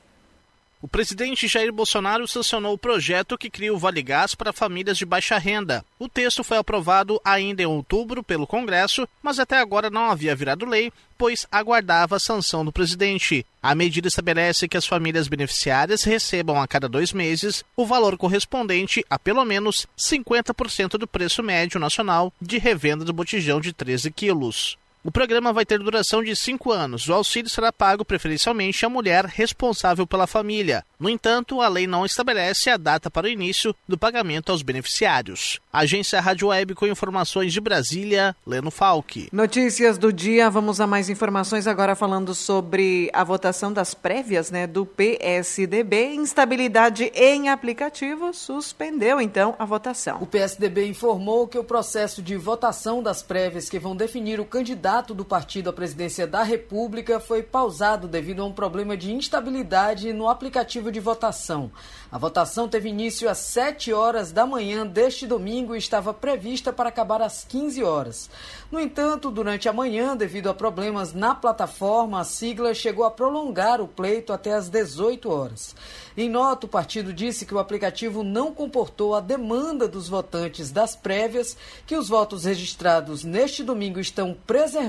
O 0.81 0.87
presidente 0.87 1.47
Jair 1.47 1.71
Bolsonaro 1.71 2.27
sancionou 2.27 2.73
o 2.73 2.77
projeto 2.77 3.37
que 3.37 3.51
cria 3.51 3.71
o 3.71 3.77
Vale 3.77 4.01
Gás 4.01 4.33
para 4.33 4.51
famílias 4.51 4.97
de 4.97 5.05
baixa 5.05 5.37
renda. 5.37 5.85
O 5.99 6.09
texto 6.09 6.43
foi 6.43 6.57
aprovado 6.57 7.21
ainda 7.23 7.61
em 7.61 7.67
outubro 7.67 8.23
pelo 8.23 8.47
Congresso, 8.47 9.07
mas 9.21 9.37
até 9.37 9.59
agora 9.59 9.91
não 9.91 10.09
havia 10.09 10.35
virado 10.35 10.65
lei, 10.65 10.91
pois 11.19 11.45
aguardava 11.51 12.15
a 12.15 12.19
sanção 12.19 12.65
do 12.65 12.71
presidente. 12.71 13.45
A 13.61 13.75
medida 13.75 14.07
estabelece 14.07 14.67
que 14.67 14.75
as 14.75 14.87
famílias 14.87 15.27
beneficiárias 15.27 16.03
recebam 16.03 16.59
a 16.59 16.67
cada 16.67 16.89
dois 16.89 17.13
meses 17.13 17.63
o 17.75 17.85
valor 17.85 18.17
correspondente 18.17 19.05
a 19.07 19.19
pelo 19.19 19.45
menos 19.45 19.85
50% 19.95 20.97
do 20.97 21.07
preço 21.07 21.43
médio 21.43 21.79
nacional 21.79 22.33
de 22.41 22.57
revenda 22.57 23.05
do 23.05 23.13
botijão 23.13 23.61
de 23.61 23.71
13 23.71 24.09
quilos. 24.09 24.80
O 25.03 25.09
programa 25.09 25.51
vai 25.51 25.65
ter 25.65 25.79
duração 25.79 26.23
de 26.23 26.35
cinco 26.35 26.71
anos. 26.71 27.09
O 27.09 27.13
auxílio 27.13 27.49
será 27.49 27.73
pago 27.73 28.05
preferencialmente 28.05 28.85
à 28.85 28.89
mulher 28.89 29.25
responsável 29.25 30.05
pela 30.05 30.27
família. 30.27 30.85
No 30.99 31.09
entanto, 31.09 31.59
a 31.59 31.67
lei 31.67 31.87
não 31.87 32.05
estabelece 32.05 32.69
a 32.69 32.77
data 32.77 33.09
para 33.09 33.25
o 33.25 33.29
início 33.29 33.75
do 33.87 33.97
pagamento 33.97 34.51
aos 34.51 34.61
beneficiários. 34.61 35.59
Agência 35.73 36.21
Rádio 36.21 36.49
Web 36.49 36.75
com 36.75 36.85
informações 36.85 37.51
de 37.51 37.59
Brasília, 37.59 38.35
Leno 38.45 38.69
Falck. 38.69 39.27
Notícias 39.31 39.97
do 39.97 40.13
dia, 40.13 40.51
vamos 40.51 40.79
a 40.79 40.85
mais 40.85 41.09
informações 41.09 41.65
agora 41.65 41.95
falando 41.95 42.35
sobre 42.35 43.09
a 43.11 43.23
votação 43.23 43.73
das 43.73 43.95
prévias 43.95 44.51
né, 44.51 44.67
do 44.67 44.85
PSDB. 44.85 46.13
Instabilidade 46.13 47.05
em 47.15 47.49
aplicativo 47.49 48.35
suspendeu 48.35 49.19
então 49.19 49.55
a 49.57 49.65
votação. 49.65 50.21
O 50.21 50.27
PSDB 50.27 50.85
informou 50.85 51.47
que 51.47 51.57
o 51.57 51.63
processo 51.63 52.21
de 52.21 52.37
votação 52.37 53.01
das 53.01 53.23
prévias 53.23 53.67
que 53.67 53.79
vão 53.79 53.95
definir 53.95 54.39
o 54.39 54.45
candidato 54.45 54.90
candidato 54.91 55.13
do 55.13 55.23
partido 55.23 55.69
à 55.69 55.73
presidência 55.73 56.27
da 56.27 56.43
República 56.43 57.17
foi 57.17 57.41
pausado 57.41 58.09
devido 58.09 58.41
a 58.41 58.45
um 58.45 58.51
problema 58.51 58.97
de 58.97 59.13
instabilidade 59.13 60.11
no 60.11 60.27
aplicativo 60.27 60.91
de 60.91 60.99
votação. 60.99 61.71
A 62.11 62.17
votação 62.17 62.67
teve 62.67 62.89
início 62.89 63.29
às 63.29 63.37
7 63.37 63.93
horas 63.93 64.33
da 64.33 64.45
manhã 64.45 64.85
deste 64.85 65.25
domingo 65.25 65.73
e 65.73 65.77
estava 65.77 66.13
prevista 66.13 66.73
para 66.73 66.89
acabar 66.89 67.21
às 67.21 67.45
15 67.45 67.81
horas. 67.81 68.29
No 68.69 68.81
entanto, 68.81 69.31
durante 69.31 69.69
a 69.69 69.73
manhã, 69.73 70.15
devido 70.15 70.49
a 70.49 70.53
problemas 70.53 71.13
na 71.13 71.33
plataforma, 71.33 72.19
a 72.19 72.25
sigla 72.25 72.73
chegou 72.73 73.05
a 73.05 73.11
prolongar 73.11 73.79
o 73.79 73.87
pleito 73.87 74.33
até 74.33 74.53
às 74.53 74.67
18 74.67 75.29
horas. 75.29 75.73
Em 76.17 76.29
nota, 76.29 76.65
o 76.65 76.69
partido 76.69 77.13
disse 77.13 77.45
que 77.45 77.55
o 77.55 77.59
aplicativo 77.59 78.23
não 78.23 78.53
comportou 78.53 79.15
a 79.15 79.21
demanda 79.21 79.87
dos 79.87 80.09
votantes 80.09 80.69
das 80.69 80.97
prévias, 80.97 81.55
que 81.87 81.95
os 81.95 82.09
votos 82.09 82.43
registrados 82.43 83.23
neste 83.23 83.63
domingo 83.63 83.97
estão 83.97 84.35
preservados 84.45 84.80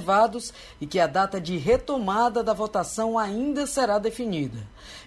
e 0.80 0.86
que 0.86 0.98
a 0.98 1.06
data 1.06 1.40
de 1.40 1.56
retomada 1.56 2.42
da 2.42 2.52
votação 2.52 3.18
ainda 3.18 3.66
será 3.66 3.98
definida. 3.98 4.58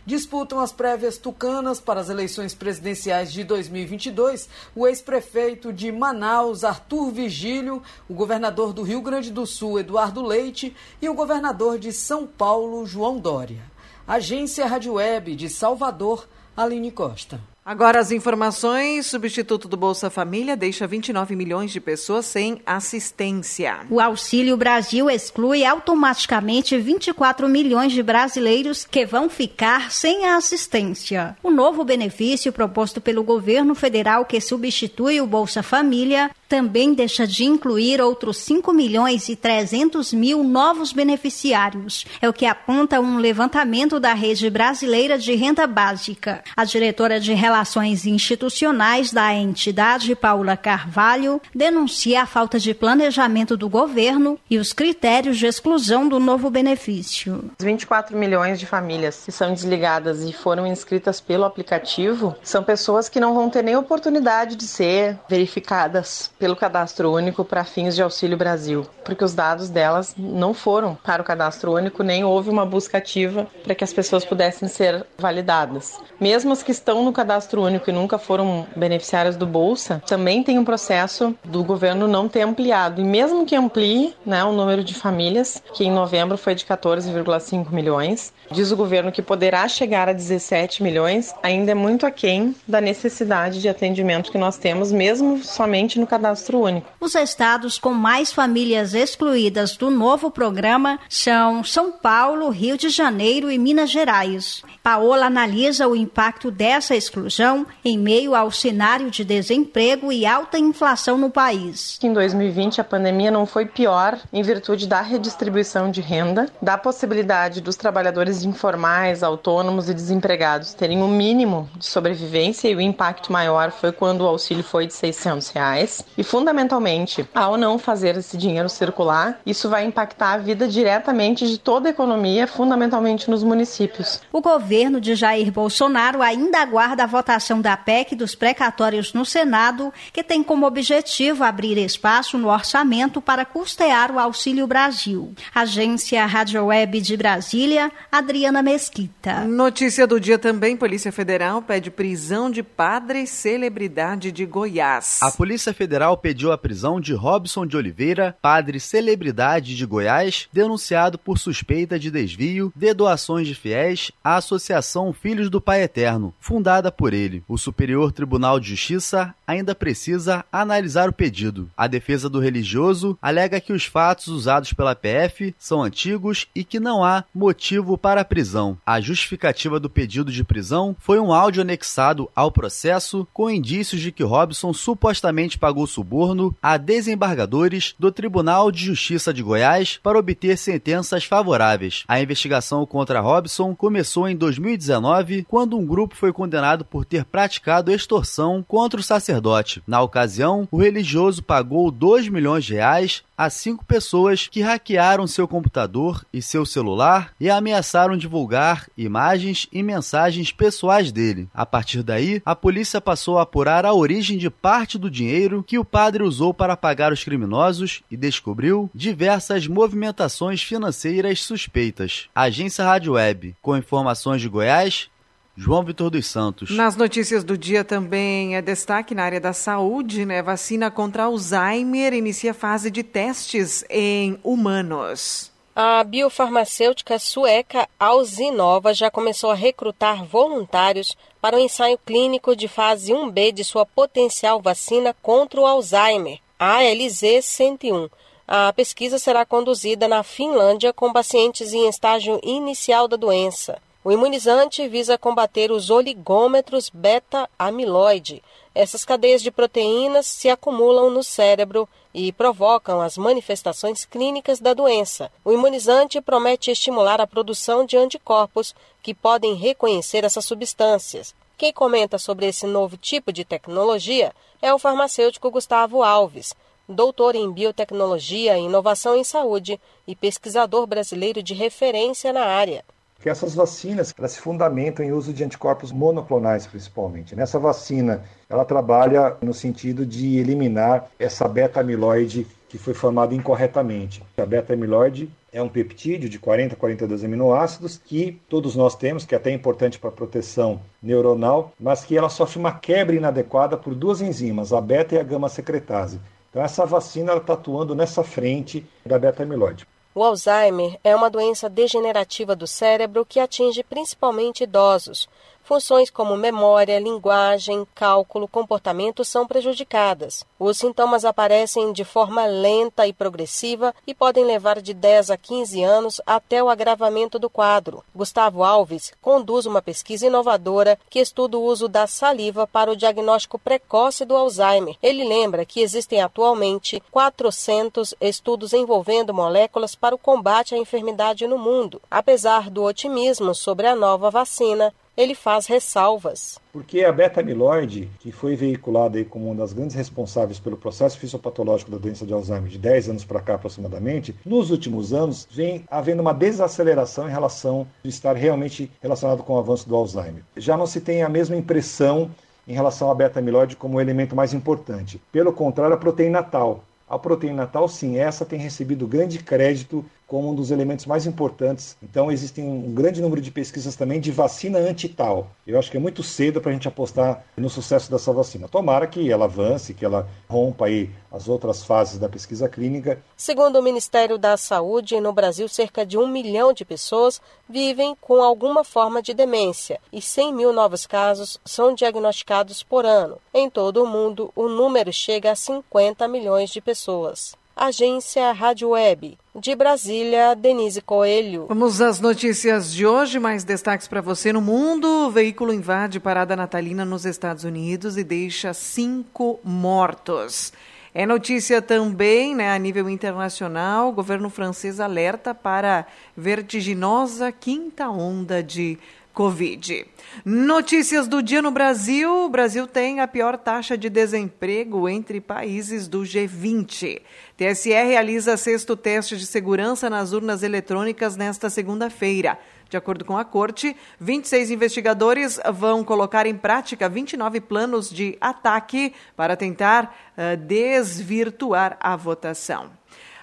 Disputam 0.05 0.59
as 0.59 0.71
prévias 0.71 1.17
tucanas 1.17 1.79
para 1.79 1.99
as 1.99 2.09
eleições 2.09 2.53
presidenciais 2.53 3.31
de 3.31 3.43
2022 3.43 4.47
o 4.75 4.87
ex-prefeito 4.87 5.71
de 5.71 5.91
Manaus, 5.91 6.63
Arthur 6.63 7.11
Vigílio, 7.11 7.81
o 8.09 8.13
governador 8.13 8.73
do 8.73 8.83
Rio 8.83 9.01
Grande 9.01 9.31
do 9.31 9.45
Sul, 9.45 9.79
Eduardo 9.79 10.21
Leite, 10.21 10.75
e 11.01 11.09
o 11.09 11.13
governador 11.13 11.79
de 11.79 11.91
São 11.91 12.27
Paulo, 12.27 12.85
João 12.85 13.17
Dória. 13.17 13.63
Agência 14.07 14.67
Rádio 14.67 14.93
Web 14.93 15.35
de 15.35 15.49
Salvador, 15.49 16.27
Aline 16.55 16.91
Costa. 16.91 17.54
Agora 17.65 17.99
as 17.99 18.11
informações. 18.11 19.07
Substituto 19.07 19.67
do 19.67 19.75
Bolsa 19.75 20.11
Família 20.11 20.55
deixa 20.55 20.85
29 20.85 21.35
milhões 21.35 21.71
de 21.71 21.81
pessoas 21.81 22.27
sem 22.27 22.61
assistência. 22.63 23.79
O 23.89 23.99
Auxílio 23.99 24.55
Brasil 24.55 25.09
exclui 25.09 25.65
automaticamente 25.65 26.77
24 26.77 27.49
milhões 27.49 27.91
de 27.91 28.03
brasileiros 28.03 28.85
que 28.85 29.03
vão 29.03 29.27
ficar 29.27 29.91
sem 29.91 30.27
a 30.27 30.37
assistência. 30.37 31.35
O 31.41 31.49
novo 31.49 31.83
benefício 31.83 32.53
proposto 32.53 33.01
pelo 33.01 33.23
governo 33.23 33.73
federal 33.73 34.25
que 34.25 34.39
substitui 34.39 35.19
o 35.19 35.25
Bolsa 35.25 35.63
Família 35.63 36.29
também 36.47 36.93
deixa 36.93 37.27
de 37.27 37.43
incluir 37.43 38.01
outros 38.01 38.37
5 38.37 38.73
milhões 38.73 39.29
e 39.29 39.35
300 39.35 40.13
mil 40.13 40.43
novos 40.43 40.93
beneficiários. 40.93 42.05
É 42.21 42.29
o 42.29 42.33
que 42.33 42.45
aponta 42.45 42.99
um 42.99 43.17
levantamento 43.17 43.99
da 43.99 44.13
Rede 44.13 44.49
Brasileira 44.49 45.17
de 45.17 45.35
Renda 45.35 45.67
Básica. 45.67 46.43
A 46.55 46.63
diretora 46.63 47.19
de 47.19 47.33
Relações 47.33 48.05
Institucionais 48.05 49.11
da 49.11 49.33
entidade, 49.33 50.15
Paula 50.15 50.55
Carvalho, 50.55 51.41
denuncia 51.53 52.21
a 52.21 52.25
falta 52.25 52.59
de 52.59 52.73
planejamento 52.73 53.57
do 53.57 53.69
governo 53.69 54.39
e 54.49 54.57
os 54.57 54.73
critérios 54.73 55.37
de 55.37 55.45
exclusão 55.45 56.07
do 56.07 56.19
novo 56.19 56.49
benefício. 56.49 57.51
24 57.59 58.17
milhões 58.17 58.59
de 58.59 58.65
famílias 58.65 59.23
que 59.25 59.31
são 59.31 59.53
desligadas 59.53 60.23
e 60.23 60.33
foram 60.33 60.67
inscritas 60.67 61.19
pelo 61.19 61.45
aplicativo 61.45 62.35
são 62.43 62.63
pessoas 62.63 63.09
que 63.09 63.19
não 63.19 63.33
vão 63.33 63.49
ter 63.49 63.63
nem 63.63 63.75
oportunidade 63.75 64.55
de 64.55 64.67
ser 64.67 65.17
verificadas 65.27 66.31
pelo 66.45 66.55
cadastro 66.55 67.11
único 67.11 67.43
para 67.43 67.63
fins 67.63 67.95
de 67.95 68.03
Auxílio 68.03 68.37
Brasil, 68.37 68.85
porque 69.03 69.23
os 69.23 69.33
dados 69.33 69.67
delas 69.67 70.13
não 70.15 70.53
foram 70.53 70.93
para 70.93 71.19
o 71.19 71.25
cadastro 71.25 71.73
único, 71.73 72.03
nem 72.03 72.23
houve 72.23 72.51
uma 72.51 72.63
busca 72.63 72.99
ativa 72.99 73.47
para 73.63 73.73
que 73.73 73.83
as 73.83 73.91
pessoas 73.91 74.23
pudessem 74.23 74.67
ser 74.67 75.03
validadas. 75.17 75.97
Mesmo 76.19 76.53
as 76.53 76.61
que 76.61 76.69
estão 76.69 77.03
no 77.03 77.11
cadastro 77.11 77.63
único 77.63 77.89
e 77.89 77.93
nunca 77.93 78.19
foram 78.19 78.67
beneficiárias 78.75 79.35
do 79.35 79.47
Bolsa, 79.47 80.03
também 80.05 80.43
tem 80.43 80.59
um 80.59 80.63
processo 80.63 81.33
do 81.43 81.63
governo 81.63 82.07
não 82.07 82.29
ter 82.29 82.43
ampliado. 82.43 83.01
E 83.01 83.03
mesmo 83.03 83.43
que 83.43 83.55
amplie 83.55 84.13
né, 84.23 84.43
o 84.43 84.53
número 84.53 84.83
de 84.83 84.93
famílias, 84.93 85.63
que 85.73 85.83
em 85.83 85.91
novembro 85.91 86.37
foi 86.37 86.53
de 86.53 86.63
14,5 86.63 87.71
milhões, 87.71 88.31
diz 88.51 88.71
o 88.71 88.77
governo 88.77 89.11
que 89.11 89.23
poderá 89.23 89.67
chegar 89.67 90.07
a 90.07 90.13
17 90.13 90.83
milhões, 90.83 91.33
ainda 91.41 91.71
é 91.71 91.75
muito 91.75 92.05
aquém 92.05 92.55
da 92.67 92.79
necessidade 92.79 93.59
de 93.59 93.67
atendimento 93.67 94.31
que 94.31 94.37
nós 94.37 94.57
temos, 94.57 94.91
mesmo 94.91 95.43
somente 95.43 95.99
no 95.99 96.05
cadastro 96.35 96.59
único. 96.59 96.87
Os 96.99 97.15
estados 97.15 97.77
com 97.79 97.93
mais 97.93 98.31
famílias 98.31 98.93
excluídas 98.93 99.77
do 99.77 99.89
novo 99.89 100.29
programa 100.29 100.99
são 101.09 101.63
São 101.63 101.91
Paulo, 101.91 102.49
Rio 102.49 102.77
de 102.77 102.89
Janeiro 102.89 103.49
e 103.49 103.57
Minas 103.57 103.89
Gerais. 103.89 104.61
Paola 104.83 105.25
analisa 105.25 105.87
o 105.87 105.95
impacto 105.95 106.51
dessa 106.51 106.95
exclusão 106.95 107.65
em 107.83 107.97
meio 107.97 108.35
ao 108.35 108.51
cenário 108.51 109.09
de 109.09 109.23
desemprego 109.23 110.11
e 110.11 110.25
alta 110.25 110.59
inflação 110.59 111.17
no 111.17 111.29
país. 111.29 111.97
Em 112.03 112.13
2020, 112.13 112.81
a 112.81 112.83
pandemia 112.83 113.31
não 113.31 113.45
foi 113.45 113.65
pior 113.65 114.19
em 114.31 114.43
virtude 114.43 114.87
da 114.87 115.01
redistribuição 115.01 115.89
de 115.89 116.01
renda, 116.01 116.47
da 116.61 116.77
possibilidade 116.77 117.61
dos 117.61 117.75
trabalhadores 117.75 118.43
informais, 118.43 119.23
autônomos 119.23 119.89
e 119.89 119.93
desempregados 119.93 120.73
terem 120.73 121.01
um 121.01 121.07
mínimo 121.07 121.69
de 121.75 121.85
sobrevivência 121.85 122.67
e 122.67 122.75
o 122.75 122.81
impacto 122.81 123.31
maior 123.31 123.71
foi 123.71 123.91
quando 123.91 124.21
o 124.21 124.27
auxílio 124.27 124.63
foi 124.63 124.87
de 124.87 124.93
600 124.93 125.49
reais. 125.49 126.03
E 126.17 126.23
fundamentalmente, 126.23 127.27
ao 127.33 127.57
não 127.57 127.77
fazer 127.77 128.17
esse 128.17 128.37
dinheiro 128.37 128.69
circular, 128.69 129.39
isso 129.45 129.69
vai 129.69 129.85
impactar 129.85 130.33
a 130.33 130.37
vida 130.37 130.67
diretamente 130.67 131.47
de 131.47 131.57
toda 131.57 131.89
a 131.89 131.91
economia, 131.91 132.47
fundamentalmente 132.47 133.29
nos 133.29 133.43
municípios. 133.43 134.21
O 134.31 134.41
governo 134.41 135.01
de 135.01 135.15
Jair 135.15 135.51
Bolsonaro 135.51 136.21
ainda 136.21 136.59
aguarda 136.59 137.03
a 137.03 137.07
votação 137.07 137.59
da 137.59 137.75
PEC 137.75 138.15
dos 138.15 138.35
precatórios 138.35 139.13
no 139.13 139.25
Senado, 139.25 139.93
que 140.13 140.23
tem 140.23 140.43
como 140.43 140.65
objetivo 140.65 141.43
abrir 141.43 141.77
espaço 141.77 142.37
no 142.37 142.49
orçamento 142.49 143.19
para 143.19 143.43
custear 143.43 144.11
o 144.11 144.19
Auxílio 144.19 144.67
Brasil. 144.67 145.33
Agência 145.53 146.25
Rádio 146.25 146.65
Web 146.65 147.01
de 147.01 147.17
Brasília, 147.17 147.91
Adriana 148.11 148.61
Mesquita. 148.61 149.41
Notícia 149.41 150.07
do 150.07 150.19
dia 150.19 150.39
também: 150.39 150.77
Polícia 150.77 151.11
Federal 151.11 151.61
pede 151.61 151.91
prisão 151.91 152.49
de 152.49 152.63
padre 152.63 153.27
celebridade 153.27 154.31
de 154.31 154.45
Goiás. 154.45 155.19
A 155.21 155.31
Polícia 155.31 155.73
Federal 155.73 156.04
pediu 156.13 156.51
a 156.51 156.57
prisão 156.57 156.99
de 156.99 157.13
Robson 157.13 157.65
de 157.65 157.77
Oliveira, 157.77 158.37
padre 158.41 158.79
celebridade 158.79 159.75
de 159.75 159.85
Goiás, 159.85 160.49
denunciado 160.51 161.17
por 161.17 161.37
suspeita 161.37 161.97
de 161.97 162.11
desvio 162.11 162.73
de 162.75 162.93
doações 162.93 163.47
de 163.47 163.55
fiéis 163.55 164.11
à 164.21 164.35
Associação 164.35 165.13
Filhos 165.13 165.49
do 165.49 165.61
Pai 165.61 165.83
Eterno, 165.83 166.33
fundada 166.39 166.91
por 166.91 167.13
ele. 167.13 167.43
O 167.47 167.57
Superior 167.57 168.11
Tribunal 168.11 168.59
de 168.59 168.69
Justiça 168.69 169.33
ainda 169.47 169.73
precisa 169.73 170.43
analisar 170.51 171.07
o 171.07 171.13
pedido. 171.13 171.69
A 171.77 171.87
defesa 171.87 172.29
do 172.29 172.39
religioso 172.39 173.17
alega 173.21 173.61
que 173.61 173.71
os 173.73 173.85
fatos 173.85 174.27
usados 174.27 174.73
pela 174.73 174.95
PF 174.95 175.55
são 175.57 175.81
antigos 175.81 176.47
e 176.53 176.63
que 176.63 176.79
não 176.79 177.03
há 177.03 177.23
motivo 177.33 177.97
para 177.97 178.21
a 178.21 178.25
prisão. 178.25 178.77
A 178.85 178.99
justificativa 178.99 179.79
do 179.79 179.89
pedido 179.89 180.31
de 180.31 180.43
prisão 180.43 180.95
foi 180.99 181.19
um 181.19 181.31
áudio 181.31 181.61
anexado 181.61 182.29
ao 182.35 182.51
processo 182.51 183.27
com 183.33 183.49
indícios 183.49 184.01
de 184.01 184.11
que 184.11 184.23
Robson 184.23 184.73
supostamente 184.73 185.57
pagou 185.57 185.87
suborno 185.95 186.53
a 186.61 186.75
desembargadores 186.75 187.95
do 187.97 188.11
Tribunal 188.11 188.69
de 188.69 188.83
Justiça 188.83 189.33
de 189.33 189.41
Goiás 189.41 189.97
para 190.03 190.19
obter 190.19 190.57
sentenças 190.57 191.23
favoráveis. 191.23 192.03
A 192.07 192.21
investigação 192.21 192.85
contra 192.85 193.21
Robson 193.21 193.73
começou 193.73 194.27
em 194.27 194.35
2019, 194.35 195.45
quando 195.47 195.77
um 195.77 195.85
grupo 195.85 196.15
foi 196.15 196.33
condenado 196.33 196.83
por 196.83 197.05
ter 197.05 197.23
praticado 197.23 197.91
extorsão 197.91 198.63
contra 198.67 198.99
o 198.99 199.03
sacerdote. 199.03 199.81
Na 199.87 200.01
ocasião, 200.01 200.67
o 200.69 200.77
religioso 200.77 201.41
pagou 201.41 201.89
2 201.89 202.27
milhões 202.27 202.65
de 202.65 202.73
reais 202.73 203.23
a 203.37 203.49
cinco 203.49 203.83
pessoas 203.85 204.47
que 204.47 204.61
hackearam 204.61 205.27
seu 205.27 205.47
computador 205.47 206.25
e 206.31 206.41
seu 206.41 206.65
celular 206.65 207.31
e 207.39 207.49
ameaçaram 207.49 208.17
divulgar 208.17 208.87
imagens 208.97 209.67
e 209.71 209.83
mensagens 209.83 210.51
pessoais 210.51 211.11
dele. 211.11 211.49
A 211.53 211.65
partir 211.65 212.01
daí, 212.01 212.41
a 212.45 212.55
polícia 212.55 213.01
passou 213.01 213.37
a 213.37 213.43
apurar 213.43 213.85
a 213.85 213.93
origem 213.93 214.37
de 214.37 214.49
parte 214.49 214.97
do 214.97 215.11
dinheiro 215.11 215.63
que 215.65 215.77
o 215.77 215.84
padre 215.85 216.23
usou 216.23 216.53
para 216.53 216.75
pagar 216.75 217.13
os 217.13 217.23
criminosos 217.23 218.01
e 218.09 218.17
descobriu 218.17 218.89
diversas 218.93 219.67
movimentações 219.67 220.61
financeiras 220.61 221.41
suspeitas. 221.41 222.27
Agência 222.33 222.83
Rádio 222.83 223.13
Web, 223.13 223.55
com 223.61 223.77
informações 223.77 224.41
de 224.41 224.49
Goiás, 224.49 225.09
João 225.55 225.83
Vitor 225.83 226.09
dos 226.09 226.27
Santos. 226.27 226.71
Nas 226.71 226.97
notícias 226.97 227.43
do 227.43 227.57
dia 227.57 227.83
também 227.83 228.57
é 228.57 228.61
destaque 228.61 229.15
na 229.15 229.23
área 229.23 229.39
da 229.39 229.53
saúde, 229.53 230.25
né? 230.25 230.41
Vacina 230.41 230.91
contra 230.91 231.23
Alzheimer 231.23 232.13
inicia 232.13 232.53
fase 232.53 232.91
de 232.91 233.03
testes 233.03 233.85
em 233.89 234.37
humanos. 234.43 235.54
A 235.77 236.05
biofarmacêutica 236.05 237.19
sueca 237.19 237.85
Alzinova 237.99 238.93
já 238.93 239.11
começou 239.11 239.51
a 239.51 239.55
recrutar 239.55 240.23
voluntários 240.23 241.17
para 241.41 241.57
o 241.57 241.59
ensaio 241.59 241.97
clínico 241.97 242.55
de 242.55 242.69
fase 242.69 243.11
1B 243.11 243.51
de 243.51 243.65
sua 243.65 243.85
potencial 243.85 244.61
vacina 244.61 245.13
contra 245.21 245.59
o 245.59 245.65
Alzheimer, 245.65 246.39
a 246.57 246.77
ALZ-101. 246.77 248.09
A 248.47 248.71
pesquisa 248.71 249.19
será 249.19 249.45
conduzida 249.45 250.07
na 250.07 250.23
Finlândia 250.23 250.93
com 250.93 251.11
pacientes 251.11 251.73
em 251.73 251.89
estágio 251.89 252.39
inicial 252.41 253.05
da 253.09 253.17
doença. 253.17 253.77
O 254.05 254.11
imunizante 254.11 254.87
visa 254.87 255.17
combater 255.17 255.71
os 255.71 255.89
oligômetros 255.89 256.91
beta-amiloide. 256.93 258.43
Essas 258.75 259.03
cadeias 259.03 259.41
de 259.41 259.49
proteínas 259.49 260.27
se 260.27 260.47
acumulam 260.47 261.09
no 261.09 261.23
cérebro 261.23 261.89
e 262.13 262.31
provocam 262.31 263.01
as 263.01 263.17
manifestações 263.17 264.05
clínicas 264.05 264.59
da 264.59 264.75
doença. 264.75 265.31
O 265.43 265.51
imunizante 265.51 266.21
promete 266.21 266.69
estimular 266.69 267.19
a 267.19 267.25
produção 267.25 267.83
de 267.83 267.97
anticorpos 267.97 268.75
que 269.01 269.11
podem 269.11 269.55
reconhecer 269.55 270.23
essas 270.23 270.45
substâncias. 270.45 271.33
Quem 271.57 271.73
comenta 271.73 272.19
sobre 272.19 272.45
esse 272.45 272.67
novo 272.67 272.97
tipo 272.97 273.33
de 273.33 273.43
tecnologia 273.43 274.35
é 274.61 274.71
o 274.71 274.77
farmacêutico 274.77 275.49
Gustavo 275.49 276.03
Alves, 276.03 276.53
doutor 276.87 277.33
em 277.33 277.51
biotecnologia 277.51 278.55
e 278.55 278.65
inovação 278.65 279.17
em 279.17 279.23
saúde 279.23 279.81
e 280.05 280.15
pesquisador 280.15 280.85
brasileiro 280.85 281.41
de 281.41 281.55
referência 281.55 282.31
na 282.31 282.45
área 282.45 282.85
que 283.25 283.29
essas 283.31 283.55
vacinas 283.55 284.13
elas 284.15 284.33
se 284.33 284.39
fundamentam 284.39 285.03
em 285.03 285.11
uso 285.11 285.33
de 285.33 285.43
anticorpos 285.43 285.91
monoclonais 285.91 286.67
principalmente. 286.67 287.35
Nessa 287.35 287.57
vacina, 287.57 288.21
ela 288.47 288.63
trabalha 288.63 289.35
no 289.41 289.51
sentido 289.51 290.05
de 290.05 290.37
eliminar 290.37 291.09
essa 291.17 291.47
beta-amiloide 291.47 292.45
que 292.69 292.77
foi 292.77 292.93
formada 292.93 293.33
incorretamente. 293.33 294.21
A 294.37 294.45
beta-amiloide 294.45 295.27
é 295.51 295.59
um 295.59 295.67
peptídeo 295.67 296.29
de 296.29 296.37
40 296.37 296.75
a 296.75 296.77
42 296.77 297.23
aminoácidos 297.23 297.97
que 297.97 298.39
todos 298.47 298.75
nós 298.75 298.95
temos, 298.95 299.25
que 299.25 299.33
é 299.33 299.39
até 299.39 299.49
importante 299.49 299.97
para 299.97 300.11
a 300.11 300.13
proteção 300.13 300.79
neuronal, 301.01 301.73
mas 301.79 302.05
que 302.05 302.15
ela 302.15 302.29
sofre 302.29 302.59
uma 302.59 302.73
quebra 302.73 303.15
inadequada 303.15 303.75
por 303.75 303.95
duas 303.95 304.21
enzimas, 304.21 304.71
a 304.71 304.79
beta 304.79 305.15
e 305.15 305.17
a 305.17 305.23
gama-secretase. 305.23 306.19
Então 306.51 306.61
essa 306.61 306.85
vacina 306.85 307.33
está 307.33 307.53
atuando 307.53 307.95
nessa 307.95 308.23
frente 308.23 308.85
da 309.03 309.17
beta-amiloide. 309.17 309.87
O 310.17 310.23
Alzheimer 310.23 310.97
é 311.03 311.13
uma 311.13 311.29
doença 311.29 311.69
degenerativa 311.69 312.55
do 312.55 312.65
cérebro 312.65 313.25
que 313.25 313.37
atinge 313.37 313.83
principalmente 313.83 314.63
idosos. 314.63 315.27
Funções 315.65 316.11
como 316.11 316.37
memória, 316.37 316.99
linguagem, 316.99 317.87
cálculo, 317.95 318.47
comportamento 318.47 319.25
são 319.25 319.47
prejudicadas. 319.47 320.45
Os 320.59 320.77
sintomas 320.77 321.25
aparecem 321.25 321.91
de 321.91 322.05
forma 322.05 322.45
lenta 322.45 323.07
e 323.07 323.11
progressiva 323.11 323.91
e 324.05 324.13
podem 324.13 324.45
levar 324.45 324.79
de 324.79 324.93
10 324.93 325.31
a 325.31 325.37
15 325.37 325.83
anos 325.83 326.21
até 326.23 326.63
o 326.63 326.69
agravamento 326.69 327.39
do 327.39 327.49
quadro. 327.49 328.03
Gustavo 328.15 328.63
Alves 328.63 329.11
conduz 329.19 329.65
uma 329.65 329.81
pesquisa 329.81 330.27
inovadora 330.27 330.99
que 331.09 331.17
estuda 331.17 331.57
o 331.57 331.63
uso 331.63 331.87
da 331.87 332.05
saliva 332.05 332.67
para 332.67 332.91
o 332.91 332.95
diagnóstico 332.95 333.57
precoce 333.57 334.23
do 334.23 334.35
Alzheimer. 334.35 334.95
Ele 335.01 335.23
lembra 335.23 335.65
que 335.65 335.81
existem 335.81 336.21
atualmente 336.21 337.01
400 337.09 338.13
estudos 338.21 338.71
envolvendo 338.71 339.33
moléculas 339.33 339.95
para 339.95 340.13
o 340.13 340.19
combate 340.19 340.75
à 340.75 340.77
enfermidade 340.77 341.47
no 341.47 341.57
mundo. 341.57 341.99
Apesar 342.11 342.69
do 342.69 342.83
otimismo 342.83 343.55
sobre 343.55 343.87
a 343.87 343.95
nova 343.95 344.29
vacina, 344.29 344.93
ele 345.17 345.33
faz 345.33 345.65
ressalvas. 345.65 346.59
Porque 346.71 347.03
a 347.03 347.11
beta-amiloide, 347.11 348.09
que 348.19 348.31
foi 348.31 348.55
veiculada 348.55 349.17
aí 349.17 349.25
como 349.25 349.45
uma 349.45 349.55
das 349.55 349.73
grandes 349.73 349.95
responsáveis 349.95 350.59
pelo 350.59 350.77
processo 350.77 351.17
fisiopatológico 351.17 351.91
da 351.91 351.97
doença 351.97 352.25
de 352.25 352.33
Alzheimer 352.33 352.69
de 352.69 352.77
10 352.77 353.09
anos 353.09 353.25
para 353.25 353.39
cá 353.39 353.55
aproximadamente, 353.55 354.35
nos 354.45 354.71
últimos 354.71 355.13
anos 355.13 355.47
vem 355.49 355.85
havendo 355.89 356.21
uma 356.21 356.33
desaceleração 356.33 357.27
em 357.27 357.31
relação 357.31 357.87
de 358.03 358.09
estar 358.09 358.35
realmente 358.35 358.91
relacionado 359.01 359.43
com 359.43 359.53
o 359.53 359.59
avanço 359.59 359.87
do 359.87 359.95
Alzheimer. 359.95 360.43
Já 360.57 360.75
não 360.75 360.85
se 360.85 360.99
tem 360.99 361.23
a 361.23 361.29
mesma 361.29 361.55
impressão 361.55 362.29
em 362.67 362.73
relação 362.73 363.11
à 363.11 363.15
beta-amiloide 363.15 363.75
como 363.75 363.97
o 363.97 364.01
elemento 364.01 364.35
mais 364.35 364.53
importante. 364.53 365.21
Pelo 365.31 365.53
contrário, 365.53 365.95
a 365.95 365.99
proteína 365.99 366.43
tal. 366.43 366.83
A 367.07 367.19
proteína 367.19 367.67
tal, 367.67 367.87
sim, 367.87 368.17
essa 368.17 368.43
tem 368.43 368.57
recebido 368.57 369.07
grande 369.07 369.37
crédito 369.37 370.03
como 370.27 370.49
um 370.49 370.55
dos 370.55 370.71
elementos 370.71 371.05
mais 371.05 371.25
importantes. 371.25 371.95
Então, 372.01 372.31
existem 372.31 372.63
um 372.63 372.93
grande 372.93 373.21
número 373.21 373.41
de 373.41 373.51
pesquisas 373.51 373.95
também 373.95 374.19
de 374.19 374.31
vacina 374.31 374.79
anti-tal. 374.79 375.51
Eu 375.65 375.77
acho 375.77 375.91
que 375.91 375.97
é 375.97 375.99
muito 375.99 376.23
cedo 376.23 376.59
para 376.59 376.71
a 376.71 376.73
gente 376.73 376.87
apostar 376.87 377.43
no 377.55 377.69
sucesso 377.69 378.09
dessa 378.09 378.33
vacina. 378.33 378.67
Tomara 378.67 379.07
que 379.07 379.31
ela 379.31 379.45
avance, 379.45 379.93
que 379.93 380.03
ela 380.03 380.27
rompa 380.49 380.85
aí 380.85 381.09
as 381.31 381.47
outras 381.47 381.83
fases 381.83 382.17
da 382.17 382.29
pesquisa 382.29 382.67
clínica. 382.67 383.21
Segundo 383.35 383.77
o 383.77 383.83
Ministério 383.83 384.37
da 384.37 384.57
Saúde, 384.57 385.19
no 385.19 385.33
Brasil, 385.33 385.67
cerca 385.67 386.05
de 386.05 386.17
um 386.17 386.27
milhão 386.27 386.73
de 386.73 386.85
pessoas 386.85 387.41
vivem 387.69 388.15
com 388.19 388.41
alguma 388.41 388.83
forma 388.83 389.21
de 389.21 389.33
demência 389.33 389.99
e 390.11 390.21
100 390.21 390.53
mil 390.53 390.73
novos 390.73 391.05
casos 391.05 391.59
são 391.65 391.93
diagnosticados 391.93 392.83
por 392.83 393.05
ano. 393.05 393.37
Em 393.53 393.69
todo 393.69 394.03
o 394.03 394.07
mundo, 394.07 394.51
o 394.55 394.67
número 394.67 395.11
chega 395.11 395.51
a 395.51 395.55
50 395.55 396.27
milhões 396.27 396.69
de 396.69 396.81
pessoas. 396.81 397.53
Agência 397.75 398.53
Rádio 398.53 398.91
Web. 398.91 399.37
De 399.53 399.75
Brasília, 399.75 400.55
Denise 400.55 401.01
Coelho. 401.01 401.65
Vamos 401.67 401.99
às 401.99 402.21
notícias 402.21 402.93
de 402.93 403.05
hoje. 403.05 403.37
Mais 403.37 403.65
destaques 403.65 404.07
para 404.07 404.21
você 404.21 404.53
no 404.53 404.61
mundo. 404.61 405.05
O 405.05 405.29
veículo 405.29 405.73
invade 405.73 406.21
parada 406.21 406.55
natalina 406.55 407.03
nos 407.03 407.25
Estados 407.25 407.65
Unidos 407.65 408.15
e 408.15 408.23
deixa 408.23 408.73
cinco 408.73 409.59
mortos. 409.61 410.71
É 411.13 411.25
notícia 411.25 411.81
também, 411.81 412.55
né, 412.55 412.71
a 412.71 412.79
nível 412.79 413.09
internacional, 413.09 414.09
o 414.09 414.13
governo 414.13 414.49
francês 414.49 414.99
alerta 414.99 415.53
para 415.53 416.05
vertiginosa 416.35 417.51
quinta 417.51 418.09
onda 418.09 418.63
de 418.63 418.97
Covid. 419.35 420.05
Notícias 420.45 421.27
do 421.27 421.43
dia 421.43 421.61
no 421.61 421.69
Brasil: 421.69 422.45
o 422.45 422.49
Brasil 422.49 422.87
tem 422.87 423.19
a 423.19 423.27
pior 423.27 423.57
taxa 423.57 423.97
de 423.97 424.09
desemprego 424.09 425.09
entre 425.09 425.41
países 425.41 426.07
do 426.07 426.21
G20. 426.21 427.21
TSE 427.57 427.89
realiza 427.89 428.57
sexto 428.57 428.97
teste 428.97 429.37
de 429.37 429.45
segurança 429.45 430.09
nas 430.09 430.33
urnas 430.33 430.61
eletrônicas 430.61 431.37
nesta 431.37 431.69
segunda-feira. 431.69 432.59
De 432.89 432.97
acordo 432.97 433.23
com 433.23 433.37
a 433.37 433.45
corte, 433.45 433.95
26 434.19 434.71
investigadores 434.71 435.59
vão 435.73 436.03
colocar 436.03 436.45
em 436.45 436.55
prática 436.55 437.07
29 437.07 437.61
planos 437.61 438.09
de 438.09 438.37
ataque 438.41 439.13
para 439.37 439.55
tentar 439.55 440.33
uh, 440.37 440.57
desvirtuar 440.57 441.97
a 442.01 442.15
votação. 442.15 442.91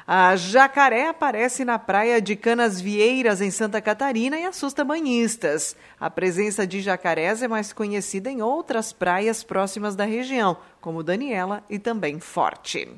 A 0.06 0.34
jacaré 0.34 1.08
aparece 1.08 1.64
na 1.64 1.78
praia 1.78 2.20
de 2.20 2.34
Canas 2.34 2.80
Vieiras, 2.80 3.40
em 3.40 3.52
Santa 3.52 3.80
Catarina, 3.80 4.36
e 4.36 4.44
assusta 4.44 4.84
banhistas. 4.84 5.76
A 5.98 6.10
presença 6.10 6.66
de 6.66 6.80
jacarés 6.80 7.40
é 7.40 7.46
mais 7.46 7.72
conhecida 7.72 8.28
em 8.28 8.42
outras 8.42 8.92
praias 8.92 9.44
próximas 9.44 9.94
da 9.94 10.04
região, 10.04 10.56
como 10.80 11.04
Daniela 11.04 11.62
e 11.70 11.78
também 11.78 12.18
Forte. 12.18 12.88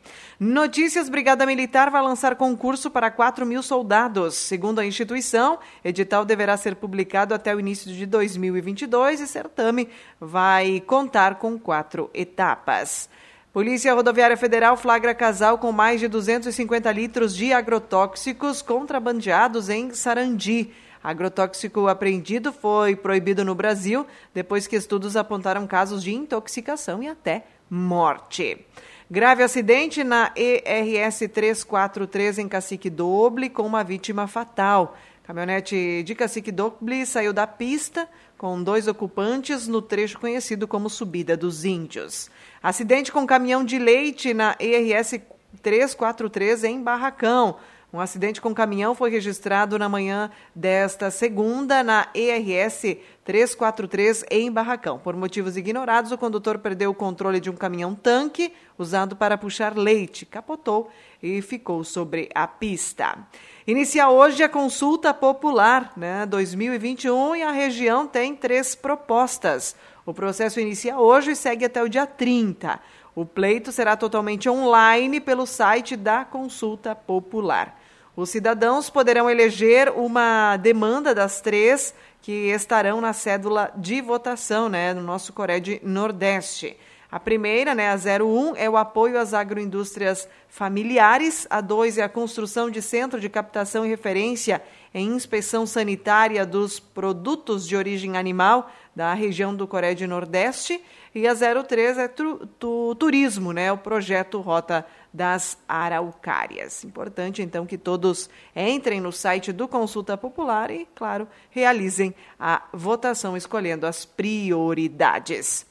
Notícias: 0.40 1.10
Brigada 1.10 1.44
Militar 1.44 1.90
vai 1.90 2.00
lançar 2.00 2.36
concurso 2.36 2.90
para 2.90 3.10
4 3.10 3.44
mil 3.44 3.62
soldados. 3.62 4.34
Segundo 4.34 4.78
a 4.78 4.86
instituição, 4.86 5.58
edital 5.84 6.24
deverá 6.24 6.56
ser 6.56 6.74
publicado 6.76 7.34
até 7.34 7.54
o 7.54 7.60
início 7.60 7.92
de 7.92 8.06
2022 8.06 9.20
e 9.20 9.26
certame 9.26 9.90
vai 10.18 10.80
contar 10.80 11.34
com 11.34 11.58
quatro 11.58 12.10
etapas. 12.14 13.10
Polícia 13.54 13.94
Rodoviária 13.94 14.36
Federal 14.36 14.76
flagra 14.76 15.14
casal 15.14 15.58
com 15.58 15.70
mais 15.70 16.00
de 16.00 16.08
250 16.08 16.90
litros 16.90 17.36
de 17.36 17.52
agrotóxicos 17.52 18.60
contrabandeados 18.60 19.68
em 19.68 19.94
Sarandi. 19.94 20.72
Agrotóxico 21.00 21.86
apreendido 21.86 22.52
foi 22.52 22.96
proibido 22.96 23.44
no 23.44 23.54
Brasil 23.54 24.04
depois 24.34 24.66
que 24.66 24.74
estudos 24.74 25.16
apontaram 25.16 25.68
casos 25.68 26.02
de 26.02 26.12
intoxicação 26.12 27.00
e 27.00 27.06
até 27.06 27.44
morte. 27.70 28.66
Grave 29.08 29.44
acidente 29.44 30.02
na 30.02 30.32
ERS 30.34 31.20
343 31.32 32.40
em 32.40 32.48
Cacique 32.48 32.90
Doble 32.90 33.50
com 33.50 33.62
uma 33.62 33.84
vítima 33.84 34.26
fatal. 34.26 34.96
Caminhonete 35.22 36.02
de 36.02 36.14
Cacique 36.16 36.50
Doble 36.50 37.06
saiu 37.06 37.32
da 37.32 37.46
pista 37.46 38.08
com 38.44 38.62
dois 38.62 38.86
ocupantes 38.86 39.66
no 39.66 39.80
trecho 39.80 40.20
conhecido 40.20 40.68
como 40.68 40.90
Subida 40.90 41.34
dos 41.34 41.64
Índios. 41.64 42.30
Acidente 42.62 43.10
com 43.10 43.26
caminhão 43.26 43.64
de 43.64 43.78
leite 43.78 44.34
na 44.34 44.54
ERS 44.60 45.18
343 45.62 46.64
em 46.64 46.82
Barracão. 46.82 47.56
Um 47.94 48.00
acidente 48.00 48.40
com 48.40 48.52
caminhão 48.52 48.92
foi 48.92 49.08
registrado 49.08 49.78
na 49.78 49.88
manhã 49.88 50.28
desta 50.52 51.12
segunda 51.12 51.80
na 51.84 52.08
ERS 52.12 52.96
343 53.24 54.24
em 54.32 54.50
Barracão. 54.50 54.98
Por 54.98 55.14
motivos 55.14 55.56
ignorados, 55.56 56.10
o 56.10 56.18
condutor 56.18 56.58
perdeu 56.58 56.90
o 56.90 56.94
controle 56.94 57.38
de 57.38 57.48
um 57.48 57.54
caminhão-tanque 57.54 58.52
usado 58.76 59.14
para 59.14 59.38
puxar 59.38 59.78
leite, 59.78 60.26
capotou 60.26 60.90
e 61.22 61.40
ficou 61.40 61.84
sobre 61.84 62.28
a 62.34 62.48
pista. 62.48 63.16
Inicia 63.64 64.08
hoje 64.08 64.42
a 64.42 64.48
consulta 64.48 65.14
popular 65.14 65.92
né, 65.96 66.26
2021 66.26 67.36
e 67.36 67.42
a 67.44 67.52
região 67.52 68.08
tem 68.08 68.34
três 68.34 68.74
propostas. 68.74 69.76
O 70.04 70.12
processo 70.12 70.58
inicia 70.58 70.98
hoje 70.98 71.30
e 71.30 71.36
segue 71.36 71.64
até 71.64 71.80
o 71.80 71.88
dia 71.88 72.08
30. 72.08 72.80
O 73.14 73.24
pleito 73.24 73.70
será 73.70 73.96
totalmente 73.96 74.48
online 74.48 75.20
pelo 75.20 75.46
site 75.46 75.94
da 75.94 76.24
Consulta 76.24 76.92
Popular. 76.96 77.83
Os 78.16 78.30
cidadãos 78.30 78.88
poderão 78.88 79.28
eleger 79.28 79.88
uma 79.90 80.56
demanda 80.56 81.12
das 81.12 81.40
três 81.40 81.92
que 82.22 82.48
estarão 82.50 83.00
na 83.00 83.12
cédula 83.12 83.72
de 83.76 84.00
votação, 84.00 84.68
né, 84.68 84.94
no 84.94 85.02
nosso 85.02 85.32
Cored 85.32 85.80
Nordeste. 85.82 86.76
A 87.10 87.20
primeira, 87.20 87.74
né, 87.74 87.90
a 87.90 87.96
01, 87.96 88.56
é 88.56 88.68
o 88.68 88.76
apoio 88.76 89.18
às 89.20 89.34
agroindústrias 89.34 90.28
familiares. 90.48 91.46
A 91.48 91.60
2 91.60 91.98
é 91.98 92.02
a 92.02 92.08
construção 92.08 92.70
de 92.70 92.82
centro 92.82 93.20
de 93.20 93.28
captação 93.28 93.84
e 93.84 93.88
referência 93.88 94.62
em 94.92 95.08
inspeção 95.08 95.66
sanitária 95.66 96.44
dos 96.44 96.80
produtos 96.80 97.68
de 97.68 97.76
origem 97.76 98.16
animal 98.16 98.70
da 98.96 99.14
região 99.14 99.54
do 99.54 99.66
Coreia 99.66 99.94
do 99.94 100.08
Nordeste. 100.08 100.82
E 101.14 101.26
a 101.28 101.34
03 101.34 101.98
é 101.98 102.08
tu, 102.08 102.48
tu, 102.58 102.96
turismo, 102.96 103.52
né? 103.52 103.70
O 103.70 103.78
projeto 103.78 104.40
Rota 104.40 104.84
das 105.14 105.56
Araucárias. 105.68 106.82
Importante, 106.82 107.40
então, 107.40 107.64
que 107.64 107.78
todos 107.78 108.28
entrem 108.54 109.00
no 109.00 109.12
site 109.12 109.52
do 109.52 109.68
Consulta 109.68 110.16
Popular 110.16 110.72
e, 110.72 110.88
claro, 110.92 111.28
realizem 111.50 112.12
a 112.38 112.64
votação 112.72 113.36
escolhendo 113.36 113.86
as 113.86 114.04
prioridades. 114.04 115.64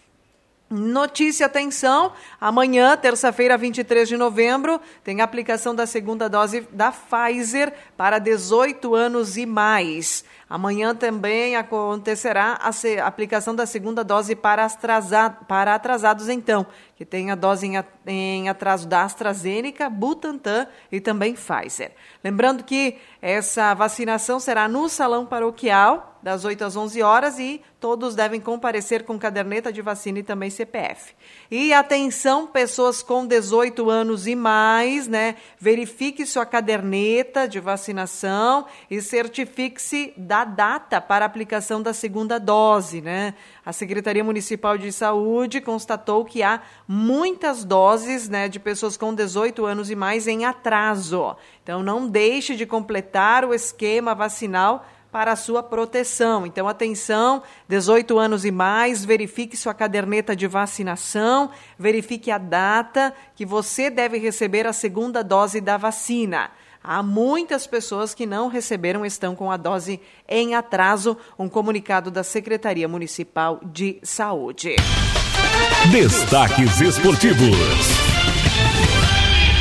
Notícia, 0.70 1.46
atenção! 1.46 2.14
Amanhã, 2.42 2.98
terça-feira, 2.98 3.58
23 3.58 4.08
de 4.10 4.18
novembro, 4.18 4.82
tem 5.04 5.22
aplicação 5.22 5.76
da 5.76 5.86
segunda 5.86 6.28
dose 6.28 6.62
da 6.72 6.92
Pfizer 6.92 7.72
para 7.96 8.18
18 8.18 8.96
anos 8.96 9.38
e 9.38 9.46
mais. 9.46 10.26
Amanhã 10.50 10.96
também 10.96 11.56
acontecerá 11.56 12.60
a 12.60 13.08
aplicação 13.08 13.54
da 13.54 13.68
segunda 13.68 14.04
dose 14.04 14.36
para, 14.36 14.68
para 15.48 15.76
atrasados, 15.76 16.28
então, 16.28 16.66
que 16.96 17.06
tem 17.06 17.32
a 17.32 17.36
dose 17.36 17.70
em 18.06 18.50
atraso 18.50 18.88
da 18.88 19.04
AstraZeneca, 19.04 19.90
Butantan 19.90 20.68
e 20.92 21.02
também 21.02 21.34
Pfizer. 21.34 21.92
Lembrando 22.24 22.64
que 22.64 22.98
essa 23.22 23.74
vacinação 23.74 24.40
será 24.40 24.68
no 24.68 24.88
salão 24.88 25.26
paroquial 25.26 26.12
das 26.22 26.46
8 26.46 26.64
às 26.64 26.76
11 26.78 27.02
horas 27.02 27.38
e 27.38 27.62
todos 27.82 28.16
devem 28.16 28.40
comparecer 28.40 29.04
com 29.04 29.20
caderneta 29.20 29.74
de 29.74 29.82
vacina 29.82 30.20
e 30.20 30.24
também 30.24 30.50
CPF. 30.50 31.14
E 31.52 31.74
atenção, 31.74 32.48
pessoas 32.48 33.04
com 33.04 33.28
18 33.28 33.90
anos 33.90 34.26
e 34.26 34.34
mais, 34.34 35.06
né? 35.06 35.36
Verifique 35.60 36.26
sua 36.26 36.46
caderneta 36.46 37.46
de 37.46 37.60
vacinação 37.60 38.66
e 38.90 39.02
certifique-se 39.02 40.14
da 40.16 40.46
data 40.46 41.02
para 41.02 41.26
aplicação 41.26 41.82
da 41.82 41.94
segunda 41.94 42.40
dose, 42.40 43.02
né? 43.02 43.34
A 43.66 43.72
Secretaria 43.72 44.24
Municipal 44.24 44.78
de 44.78 44.92
Saúde 44.92 45.62
constatou 45.62 46.26
que 46.26 46.44
há 46.44 46.62
muitas 46.86 47.64
doses, 47.64 48.28
né, 48.28 48.50
de 48.50 48.60
pessoas 48.60 48.98
com 48.98 49.14
18 49.16 49.66
anos 49.66 49.90
e 49.90 49.96
mais 49.96 50.28
em 50.28 50.44
atraso. 50.44 51.36
Então 51.64 51.82
não 51.82 52.06
deixe 52.08 52.56
de 52.56 52.66
completar 52.66 53.46
o 53.46 53.54
esquema 53.54 54.14
vacinal 54.14 54.86
para 55.14 55.32
a 55.32 55.36
sua 55.36 55.62
proteção. 55.62 56.44
Então, 56.44 56.68
atenção, 56.68 57.44
18 57.70 58.18
anos 58.18 58.44
e 58.46 58.52
mais, 58.52 59.06
verifique 59.06 59.56
sua 59.56 59.74
caderneta 59.74 60.36
de 60.36 60.48
vacinação, 60.48 61.52
verifique 61.78 62.32
a 62.32 62.40
data 62.40 63.14
que 63.36 63.46
você 63.46 63.92
deve 63.92 64.18
receber 64.18 64.66
a 64.66 64.74
segunda 64.74 65.24
dose 65.24 65.62
da 65.62 65.78
vacina. 65.78 66.50
Há 66.84 67.02
muitas 67.02 67.66
pessoas 67.66 68.14
que 68.14 68.26
não 68.26 68.50
receberam, 68.50 69.06
estão 69.06 69.38
com 69.38 69.50
a 69.50 69.56
dose 69.56 70.02
em 70.28 70.54
atraso. 70.54 71.16
Um 71.40 71.48
comunicado 71.48 72.12
da 72.12 72.24
Secretaria 72.24 72.90
Municipal 72.90 73.62
de 73.64 74.00
Saúde. 74.04 74.76
Destaques 75.94 76.82
esportivos. 76.82 77.56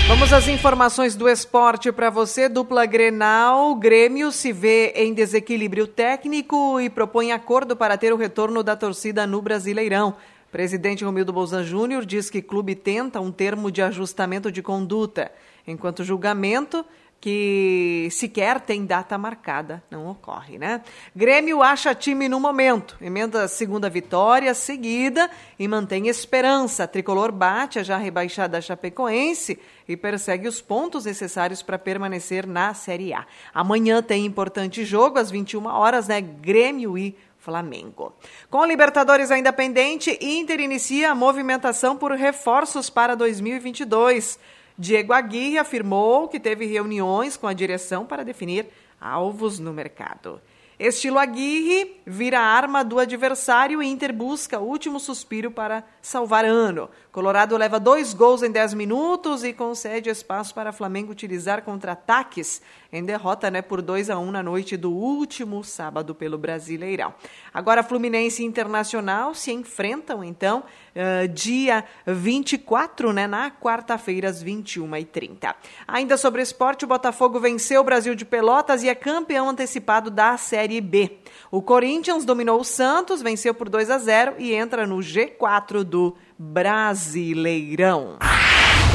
Vamos 0.08 0.32
às 0.32 0.48
informações 0.48 1.14
do 1.14 1.28
esporte 1.28 1.92
para 1.92 2.10
você. 2.10 2.48
Dupla 2.48 2.86
Grenal, 2.86 3.76
Grêmio 3.76 4.32
se 4.32 4.52
vê 4.52 4.92
em 4.96 5.14
desequilíbrio 5.14 5.86
técnico 5.86 6.80
e 6.80 6.90
propõe 6.90 7.30
acordo 7.30 7.76
para 7.76 7.96
ter 7.96 8.12
o 8.12 8.16
retorno 8.16 8.64
da 8.64 8.74
torcida 8.74 9.28
no 9.28 9.40
Brasileirão. 9.40 10.16
Presidente 10.50 11.04
Romildo 11.04 11.32
Bolzan 11.32 11.62
Júnior 11.62 12.04
diz 12.04 12.28
que 12.28 12.42
clube 12.42 12.74
tenta 12.74 13.20
um 13.20 13.30
termo 13.30 13.70
de 13.70 13.80
ajustamento 13.80 14.50
de 14.50 14.60
conduta, 14.60 15.30
enquanto 15.66 16.04
julgamento 16.04 16.84
que 17.22 18.08
sequer 18.10 18.60
tem 18.60 18.84
data 18.84 19.16
marcada, 19.16 19.80
não 19.88 20.08
ocorre, 20.08 20.58
né? 20.58 20.82
Grêmio 21.14 21.62
acha 21.62 21.94
time 21.94 22.28
no 22.28 22.40
momento, 22.40 22.96
emenda 23.00 23.44
a 23.44 23.48
segunda 23.48 23.88
vitória 23.88 24.52
seguida 24.54 25.30
e 25.56 25.68
mantém 25.68 26.08
esperança. 26.08 26.88
tricolor 26.88 27.30
bate 27.30 27.78
a 27.78 27.84
já 27.84 27.96
rebaixada 27.96 28.60
Chapecoense 28.60 29.56
e 29.86 29.96
persegue 29.96 30.48
os 30.48 30.60
pontos 30.60 31.04
necessários 31.04 31.62
para 31.62 31.78
permanecer 31.78 32.44
na 32.44 32.74
Série 32.74 33.14
A. 33.14 33.24
Amanhã 33.54 34.02
tem 34.02 34.26
importante 34.26 34.84
jogo 34.84 35.16
às 35.16 35.30
21 35.30 35.66
horas, 35.66 36.08
né? 36.08 36.20
Grêmio 36.20 36.98
e 36.98 37.16
Flamengo. 37.38 38.12
Com 38.50 38.60
a 38.60 38.66
Libertadores 38.66 39.30
ainda 39.30 39.52
pendente, 39.52 40.18
Inter 40.20 40.58
inicia 40.58 41.12
a 41.12 41.14
movimentação 41.14 41.96
por 41.96 42.10
reforços 42.10 42.90
para 42.90 43.14
2022. 43.14 44.40
Diego 44.78 45.12
Aguirre 45.12 45.58
afirmou 45.58 46.28
que 46.28 46.40
teve 46.40 46.66
reuniões 46.66 47.36
com 47.36 47.46
a 47.46 47.52
direção 47.52 48.06
para 48.06 48.24
definir 48.24 48.66
alvos 49.00 49.58
no 49.58 49.72
mercado. 49.72 50.40
Estilo 50.78 51.18
Aguirre 51.18 52.00
vira 52.04 52.40
arma 52.40 52.82
do 52.82 52.98
adversário 52.98 53.82
e 53.82 53.86
Inter 53.86 54.12
busca 54.12 54.58
último 54.58 54.98
suspiro 54.98 55.50
para 55.50 55.84
salvar 56.00 56.44
ano. 56.44 56.90
Colorado 57.12 57.58
leva 57.58 57.78
dois 57.78 58.14
gols 58.14 58.42
em 58.42 58.50
10 58.50 58.72
minutos 58.72 59.44
e 59.44 59.52
concede 59.52 60.08
espaço 60.08 60.54
para 60.54 60.72
Flamengo 60.72 61.12
utilizar 61.12 61.60
contra-ataques 61.60 62.62
em 62.90 63.04
derrota 63.04 63.50
né, 63.50 63.60
por 63.60 63.82
2 63.82 64.08
a 64.08 64.18
1 64.18 64.30
na 64.30 64.42
noite 64.42 64.78
do 64.78 64.90
último 64.90 65.62
sábado 65.62 66.14
pelo 66.14 66.38
Brasileirão. 66.38 67.12
Agora 67.52 67.82
Fluminense 67.82 68.42
e 68.42 68.46
Internacional 68.46 69.34
se 69.34 69.52
enfrentam 69.52 70.24
então 70.24 70.64
uh, 70.96 71.28
dia 71.28 71.84
24, 72.06 73.12
né, 73.12 73.26
na 73.26 73.50
quarta-feira 73.50 74.30
às 74.30 74.42
21h30. 74.42 75.54
Ainda 75.86 76.16
sobre 76.16 76.40
esporte, 76.40 76.86
o 76.86 76.88
Botafogo 76.88 77.38
venceu 77.38 77.82
o 77.82 77.84
Brasil 77.84 78.14
de 78.14 78.24
Pelotas 78.24 78.82
e 78.82 78.88
é 78.88 78.94
campeão 78.94 79.50
antecipado 79.50 80.10
da 80.10 80.38
Série 80.38 80.80
B. 80.80 81.18
O 81.50 81.60
Corinthians 81.60 82.24
dominou 82.24 82.58
o 82.58 82.64
Santos, 82.64 83.20
venceu 83.20 83.52
por 83.52 83.68
2 83.68 83.90
a 83.90 83.98
0 83.98 84.36
e 84.38 84.54
entra 84.54 84.86
no 84.86 84.96
G4 84.96 85.84
do 85.84 86.16
Brasileirão. 86.44 88.16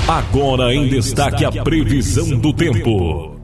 Agora 0.05 0.75
em 0.75 0.89
destaque 0.89 1.45
a 1.45 1.63
previsão 1.63 2.38
do 2.38 2.51
tempo. 2.53 3.39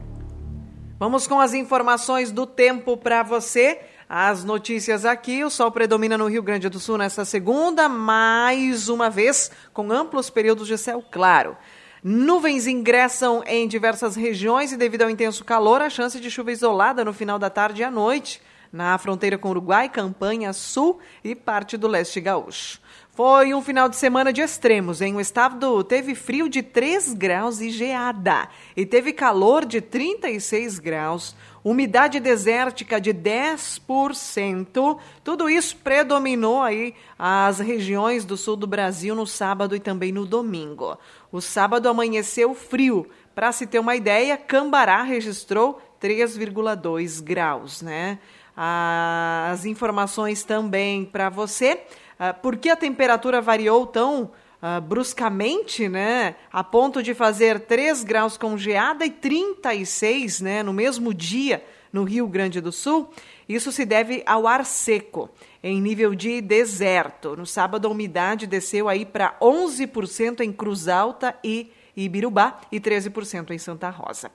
Vamos 1.00 1.26
com 1.26 1.40
as 1.40 1.54
informações 1.54 2.30
do 2.30 2.46
tempo 2.46 2.98
para 2.98 3.22
você. 3.22 3.80
As 4.06 4.44
notícias 4.44 5.06
aqui: 5.06 5.42
o 5.42 5.48
sol 5.48 5.70
predomina 5.70 6.18
no 6.18 6.28
Rio 6.28 6.42
Grande 6.42 6.68
do 6.68 6.78
Sul 6.78 6.98
nesta 6.98 7.24
segunda, 7.24 7.88
mais 7.88 8.90
uma 8.90 9.08
vez 9.08 9.50
com 9.72 9.90
amplos 9.90 10.28
períodos 10.28 10.68
de 10.68 10.76
céu 10.76 11.02
claro. 11.10 11.56
Nuvens 12.02 12.66
ingressam 12.66 13.42
em 13.46 13.66
diversas 13.66 14.14
regiões 14.14 14.70
e, 14.70 14.76
devido 14.76 15.02
ao 15.02 15.10
intenso 15.10 15.42
calor, 15.46 15.80
a 15.80 15.88
chance 15.88 16.20
de 16.20 16.30
chuva 16.30 16.52
isolada 16.52 17.06
no 17.06 17.14
final 17.14 17.38
da 17.38 17.48
tarde 17.48 17.80
e 17.80 17.84
à 17.84 17.90
noite, 17.90 18.42
na 18.70 18.98
fronteira 18.98 19.38
com 19.38 19.48
o 19.48 19.52
Uruguai, 19.52 19.88
Campanha 19.88 20.52
Sul 20.52 20.98
e 21.24 21.34
parte 21.34 21.78
do 21.78 21.88
leste 21.88 22.20
gaúcho. 22.20 22.83
Foi 23.14 23.54
um 23.54 23.62
final 23.62 23.88
de 23.88 23.94
semana 23.94 24.32
de 24.32 24.40
extremos, 24.40 25.00
em 25.00 25.14
o 25.14 25.20
estado 25.20 25.84
teve 25.84 26.16
frio 26.16 26.48
de 26.48 26.64
3 26.64 27.14
graus 27.14 27.60
e 27.60 27.70
geada, 27.70 28.48
e 28.76 28.84
teve 28.84 29.12
calor 29.12 29.64
de 29.64 29.80
36 29.80 30.80
graus, 30.80 31.36
umidade 31.62 32.18
desértica 32.18 33.00
de 33.00 33.14
10%. 33.14 34.98
Tudo 35.22 35.48
isso 35.48 35.76
predominou 35.76 36.60
aí 36.60 36.92
as 37.16 37.60
regiões 37.60 38.24
do 38.24 38.36
sul 38.36 38.56
do 38.56 38.66
Brasil 38.66 39.14
no 39.14 39.28
sábado 39.28 39.76
e 39.76 39.80
também 39.80 40.10
no 40.10 40.26
domingo. 40.26 40.98
O 41.30 41.40
sábado 41.40 41.88
amanheceu 41.88 42.52
frio. 42.52 43.08
Para 43.32 43.52
se 43.52 43.64
ter 43.64 43.78
uma 43.78 43.94
ideia, 43.94 44.36
Cambará 44.36 45.04
registrou 45.04 45.80
3,2 46.02 47.22
graus, 47.22 47.80
né? 47.80 48.18
As 48.56 49.64
informações 49.64 50.42
também 50.42 51.04
para 51.04 51.28
você. 51.28 51.80
Uh, 52.18 52.40
por 52.40 52.56
que 52.56 52.70
a 52.70 52.76
temperatura 52.76 53.40
variou 53.40 53.86
tão 53.86 54.30
uh, 54.62 54.80
bruscamente, 54.80 55.88
né? 55.88 56.36
A 56.52 56.62
ponto 56.64 57.02
de 57.02 57.14
fazer 57.14 57.60
3 57.60 58.04
graus 58.04 58.36
com 58.36 58.56
geada 58.56 59.04
e 59.04 59.10
36, 59.10 60.40
né? 60.40 60.62
No 60.62 60.72
mesmo 60.72 61.12
dia 61.12 61.64
no 61.92 62.02
Rio 62.02 62.26
Grande 62.26 62.60
do 62.60 62.72
Sul. 62.72 63.08
Isso 63.48 63.70
se 63.70 63.84
deve 63.84 64.22
ao 64.26 64.48
ar 64.48 64.64
seco, 64.64 65.30
em 65.62 65.80
nível 65.80 66.12
de 66.12 66.40
deserto. 66.40 67.36
No 67.36 67.46
sábado, 67.46 67.86
a 67.86 67.90
umidade 67.90 68.48
desceu 68.48 68.88
aí 68.88 69.06
para 69.06 69.36
11% 69.40 70.40
em 70.40 70.52
Cruz 70.52 70.88
Alta 70.88 71.36
e 71.44 71.70
Ibirubá 71.96 72.60
e 72.72 72.80
13% 72.80 73.52
em 73.52 73.58
Santa 73.58 73.90
Rosa. 73.90 74.30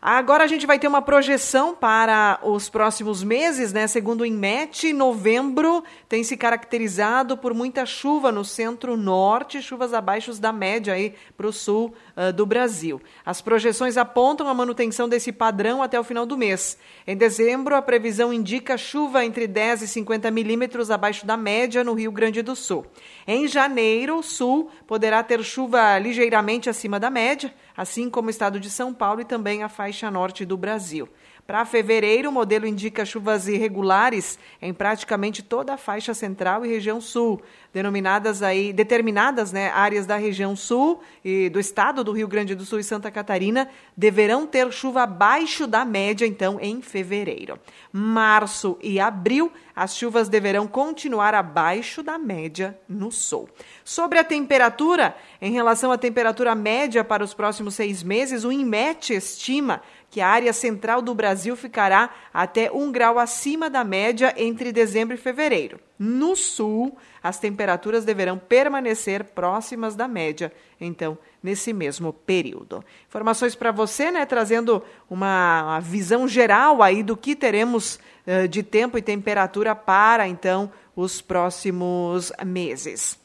Agora 0.00 0.44
a 0.44 0.46
gente 0.46 0.64
vai 0.64 0.78
ter 0.78 0.86
uma 0.86 1.02
projeção 1.02 1.74
para 1.74 2.38
os 2.44 2.68
próximos 2.68 3.24
meses, 3.24 3.72
né? 3.72 3.88
Segundo 3.88 4.20
o 4.20 4.26
INMET, 4.26 4.92
novembro 4.92 5.82
tem 6.08 6.22
se 6.22 6.36
caracterizado 6.36 7.36
por 7.36 7.52
muita 7.52 7.84
chuva 7.84 8.30
no 8.30 8.44
centro-norte, 8.44 9.60
chuvas 9.60 9.92
abaixo 9.92 10.32
da 10.40 10.52
média 10.52 10.94
aí 10.94 11.14
para 11.36 11.48
o 11.48 11.52
sul 11.52 11.92
uh, 12.16 12.32
do 12.32 12.46
Brasil. 12.46 13.00
As 13.26 13.40
projeções 13.40 13.96
apontam 13.96 14.48
a 14.48 14.54
manutenção 14.54 15.08
desse 15.08 15.32
padrão 15.32 15.82
até 15.82 15.98
o 15.98 16.04
final 16.04 16.24
do 16.24 16.38
mês. 16.38 16.78
Em 17.04 17.16
dezembro, 17.16 17.74
a 17.74 17.82
previsão 17.82 18.32
indica 18.32 18.78
chuva 18.78 19.24
entre 19.24 19.48
10 19.48 19.82
e 19.82 19.88
50 19.88 20.30
milímetros 20.30 20.92
abaixo 20.92 21.26
da 21.26 21.36
média 21.36 21.82
no 21.82 21.94
Rio 21.94 22.12
Grande 22.12 22.40
do 22.40 22.54
Sul. 22.54 22.86
Em 23.26 23.48
janeiro, 23.48 24.18
o 24.18 24.22
sul 24.22 24.70
poderá 24.86 25.24
ter 25.24 25.42
chuva 25.42 25.98
ligeiramente 25.98 26.70
acima 26.70 27.00
da 27.00 27.10
média 27.10 27.52
assim 27.78 28.10
como 28.10 28.26
o 28.26 28.30
estado 28.30 28.58
de 28.58 28.68
São 28.68 28.92
Paulo 28.92 29.20
e 29.20 29.24
também 29.24 29.62
a 29.62 29.68
faixa 29.68 30.10
norte 30.10 30.44
do 30.44 30.56
Brasil. 30.56 31.08
Para 31.48 31.64
fevereiro, 31.64 32.28
o 32.28 32.32
modelo 32.32 32.66
indica 32.66 33.06
chuvas 33.06 33.48
irregulares 33.48 34.38
em 34.60 34.70
praticamente 34.74 35.42
toda 35.42 35.72
a 35.72 35.78
faixa 35.78 36.12
central 36.12 36.62
e 36.62 36.68
região 36.68 37.00
sul, 37.00 37.40
denominadas 37.72 38.42
aí, 38.42 38.70
determinadas 38.70 39.50
né, 39.50 39.70
áreas 39.70 40.04
da 40.04 40.18
região 40.18 40.54
sul 40.54 41.00
e 41.24 41.48
do 41.48 41.58
estado 41.58 42.04
do 42.04 42.12
Rio 42.12 42.28
Grande 42.28 42.54
do 42.54 42.66
Sul 42.66 42.80
e 42.80 42.84
Santa 42.84 43.10
Catarina 43.10 43.66
deverão 43.96 44.46
ter 44.46 44.70
chuva 44.70 45.04
abaixo 45.04 45.66
da 45.66 45.86
média, 45.86 46.26
então, 46.26 46.58
em 46.60 46.82
fevereiro. 46.82 47.58
Março 47.90 48.78
e 48.82 49.00
abril, 49.00 49.50
as 49.74 49.96
chuvas 49.96 50.28
deverão 50.28 50.66
continuar 50.66 51.34
abaixo 51.34 52.02
da 52.02 52.18
média 52.18 52.78
no 52.86 53.10
sul. 53.10 53.48
Sobre 53.82 54.18
a 54.18 54.24
temperatura, 54.24 55.16
em 55.40 55.52
relação 55.52 55.90
à 55.90 55.96
temperatura 55.96 56.54
média 56.54 57.02
para 57.02 57.24
os 57.24 57.32
próximos 57.32 57.74
seis 57.74 58.02
meses, 58.02 58.44
o 58.44 58.52
INMET 58.52 59.14
estima 59.14 59.80
que 60.10 60.20
a 60.20 60.28
área 60.28 60.52
central 60.52 61.02
do 61.02 61.14
Brasil 61.14 61.54
ficará 61.54 62.10
até 62.32 62.70
um 62.72 62.90
grau 62.90 63.18
acima 63.18 63.68
da 63.68 63.84
média 63.84 64.32
entre 64.36 64.72
dezembro 64.72 65.14
e 65.14 65.18
fevereiro. 65.18 65.78
No 65.98 66.34
sul, 66.36 66.96
as 67.22 67.38
temperaturas 67.38 68.04
deverão 68.04 68.38
permanecer 68.38 69.24
próximas 69.24 69.94
da 69.94 70.08
média, 70.08 70.52
então, 70.80 71.18
nesse 71.42 71.72
mesmo 71.72 72.12
período. 72.12 72.84
Informações 73.06 73.54
para 73.54 73.72
você, 73.72 74.10
né, 74.10 74.24
trazendo 74.24 74.82
uma, 75.10 75.62
uma, 75.64 75.80
visão 75.80 76.26
geral 76.26 76.82
aí 76.82 77.02
do 77.02 77.16
que 77.16 77.34
teremos 77.34 77.98
uh, 78.26 78.48
de 78.48 78.62
tempo 78.62 78.96
e 78.96 79.02
temperatura 79.02 79.74
para, 79.74 80.28
então, 80.28 80.72
os 80.94 81.20
próximos 81.20 82.32
meses. 82.46 83.18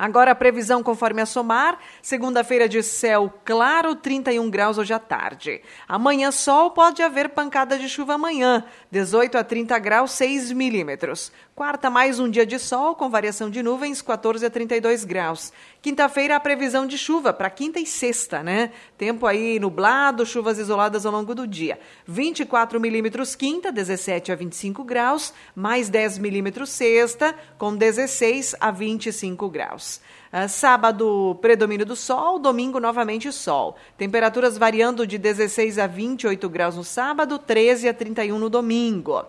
Agora 0.00 0.30
a 0.30 0.34
previsão 0.34 0.82
conforme 0.82 1.20
a 1.20 1.26
Somar, 1.26 1.78
segunda-feira 2.00 2.66
de 2.66 2.82
céu 2.82 3.30
claro, 3.44 3.94
31 3.94 4.48
graus 4.48 4.78
hoje 4.78 4.94
à 4.94 4.98
tarde. 4.98 5.60
Amanhã 5.86 6.30
sol, 6.30 6.70
pode 6.70 7.02
haver 7.02 7.28
pancada 7.28 7.78
de 7.78 7.86
chuva 7.86 8.14
amanhã, 8.14 8.64
18 8.90 9.36
a 9.36 9.44
30 9.44 9.78
graus, 9.78 10.12
6 10.12 10.52
milímetros. 10.52 11.30
Quarta, 11.54 11.90
mais 11.90 12.18
um 12.18 12.30
dia 12.30 12.46
de 12.46 12.58
sol, 12.58 12.94
com 12.94 13.10
variação 13.10 13.50
de 13.50 13.62
nuvens, 13.62 14.00
14 14.00 14.46
a 14.46 14.48
32 14.48 15.04
graus. 15.04 15.52
Quinta-feira, 15.82 16.36
a 16.36 16.40
previsão 16.40 16.86
de 16.86 16.98
chuva 16.98 17.32
para 17.32 17.48
quinta 17.48 17.80
e 17.80 17.86
sexta, 17.86 18.42
né? 18.42 18.70
Tempo 18.98 19.26
aí 19.26 19.58
nublado, 19.58 20.26
chuvas 20.26 20.58
isoladas 20.58 21.06
ao 21.06 21.12
longo 21.12 21.34
do 21.34 21.46
dia. 21.46 21.80
24 22.06 22.78
milímetros 22.78 23.34
quinta, 23.34 23.72
17 23.72 24.30
a 24.30 24.34
25 24.34 24.84
graus, 24.84 25.32
mais 25.54 25.88
10 25.88 26.18
milímetros 26.18 26.68
sexta, 26.68 27.34
com 27.56 27.74
16 27.74 28.56
a 28.60 28.70
25 28.70 29.48
graus. 29.48 30.02
Uh, 30.30 30.46
sábado, 30.48 31.38
predomínio 31.40 31.86
do 31.86 31.96
sol, 31.96 32.38
domingo, 32.38 32.78
novamente 32.78 33.32
sol. 33.32 33.74
Temperaturas 33.96 34.58
variando 34.58 35.06
de 35.06 35.16
16 35.16 35.78
a 35.78 35.86
28 35.86 36.46
graus 36.50 36.76
no 36.76 36.84
sábado, 36.84 37.38
13 37.38 37.88
a 37.88 37.94
31 37.94 38.38
no 38.38 38.50
domingo. 38.50 39.24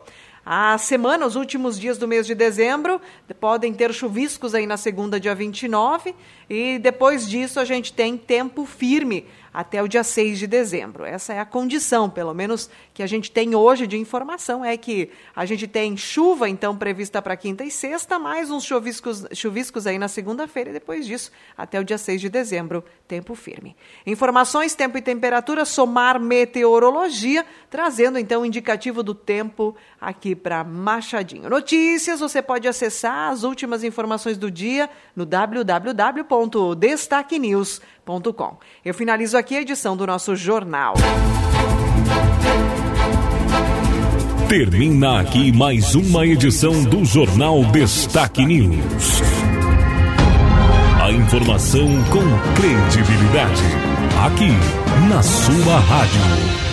A 0.46 0.76
semana, 0.80 1.26
os 1.26 1.36
últimos 1.36 1.80
dias 1.80 2.00
do 2.00 2.08
mês 2.08 2.26
de 2.26 2.34
dezembro, 2.34 3.00
podem 3.40 3.74
ter 3.74 3.94
chuviscos 3.94 4.56
aí 4.56 4.66
na 4.66 4.76
segunda, 4.76 5.20
dia 5.20 5.36
29, 5.36 6.16
e 6.50 6.80
depois 6.80 7.30
disso 7.30 7.60
a 7.60 7.66
gente 7.66 7.94
tem 7.94 8.18
tempo 8.18 8.66
firme 8.66 9.26
até 9.54 9.84
o 9.84 9.88
dia 9.88 10.04
6 10.04 10.40
de 10.40 10.48
dezembro. 10.48 11.06
Essa 11.06 11.34
é 11.34 11.40
a 11.40 11.46
condição, 11.46 12.10
pelo 12.10 12.34
menos, 12.34 12.68
que 12.94 13.04
a 13.04 13.08
gente 13.08 13.30
tem 13.32 13.54
hoje 13.54 13.86
de 13.86 13.98
informação, 13.98 14.64
é 14.64 14.78
que 14.78 15.10
a 15.36 15.46
gente 15.46 15.68
tem 15.68 15.98
chuva, 15.98 16.48
então, 16.48 16.78
prevista 16.78 17.22
para 17.22 17.36
quinta 17.36 17.62
e 17.64 17.72
sexta, 17.72 18.18
mais 18.18 18.50
uns 18.50 18.64
chuviscos, 18.64 19.26
chuviscos 19.34 19.86
aí 19.86 20.00
na 20.00 20.08
segunda-feira, 20.08 20.70
e 20.70 20.74
depois 20.74 21.06
disso, 21.06 21.30
até 21.58 21.78
o 21.80 21.84
dia 21.84 21.98
6 21.98 22.22
de 22.22 22.30
dezembro, 22.30 22.86
tempo 23.08 23.34
firme. 23.36 23.76
Informações, 24.06 24.74
tempo 24.74 24.98
e 24.98 25.02
temperatura, 25.02 25.66
somar 25.66 26.18
meteorologia, 26.20 27.46
trazendo, 27.70 28.18
então, 28.18 28.44
o 28.44 28.46
indicativo 28.46 29.04
do 29.04 29.14
tempo 29.14 29.76
aqui 30.00 30.34
para 30.36 30.64
Machadinho. 30.64 31.50
Notícias, 31.50 32.22
você 32.22 32.42
pode 32.42 32.68
acessar 32.68 33.32
as 33.32 33.44
últimas 33.44 33.84
informações 33.84 34.38
do 34.38 34.50
dia 34.50 34.90
no 35.16 35.26
www.destaquenews.com 35.26 37.92
eu 38.84 38.94
finalizo 38.94 39.38
aqui 39.38 39.56
a 39.56 39.62
edição 39.62 39.96
do 39.96 40.06
nosso 40.06 40.36
jornal. 40.36 40.96
Termina 44.48 45.22
aqui 45.22 45.50
mais 45.52 45.96
uma 45.96 46.26
edição 46.26 46.84
do 46.84 47.06
Jornal 47.06 47.64
Destaque 47.66 48.46
News. 48.46 49.22
A 51.02 51.10
informação 51.12 51.88
com 52.10 52.54
credibilidade. 52.54 53.64
Aqui, 54.26 54.52
na 55.10 55.24
sua 55.24 55.80
rádio. 55.80 56.71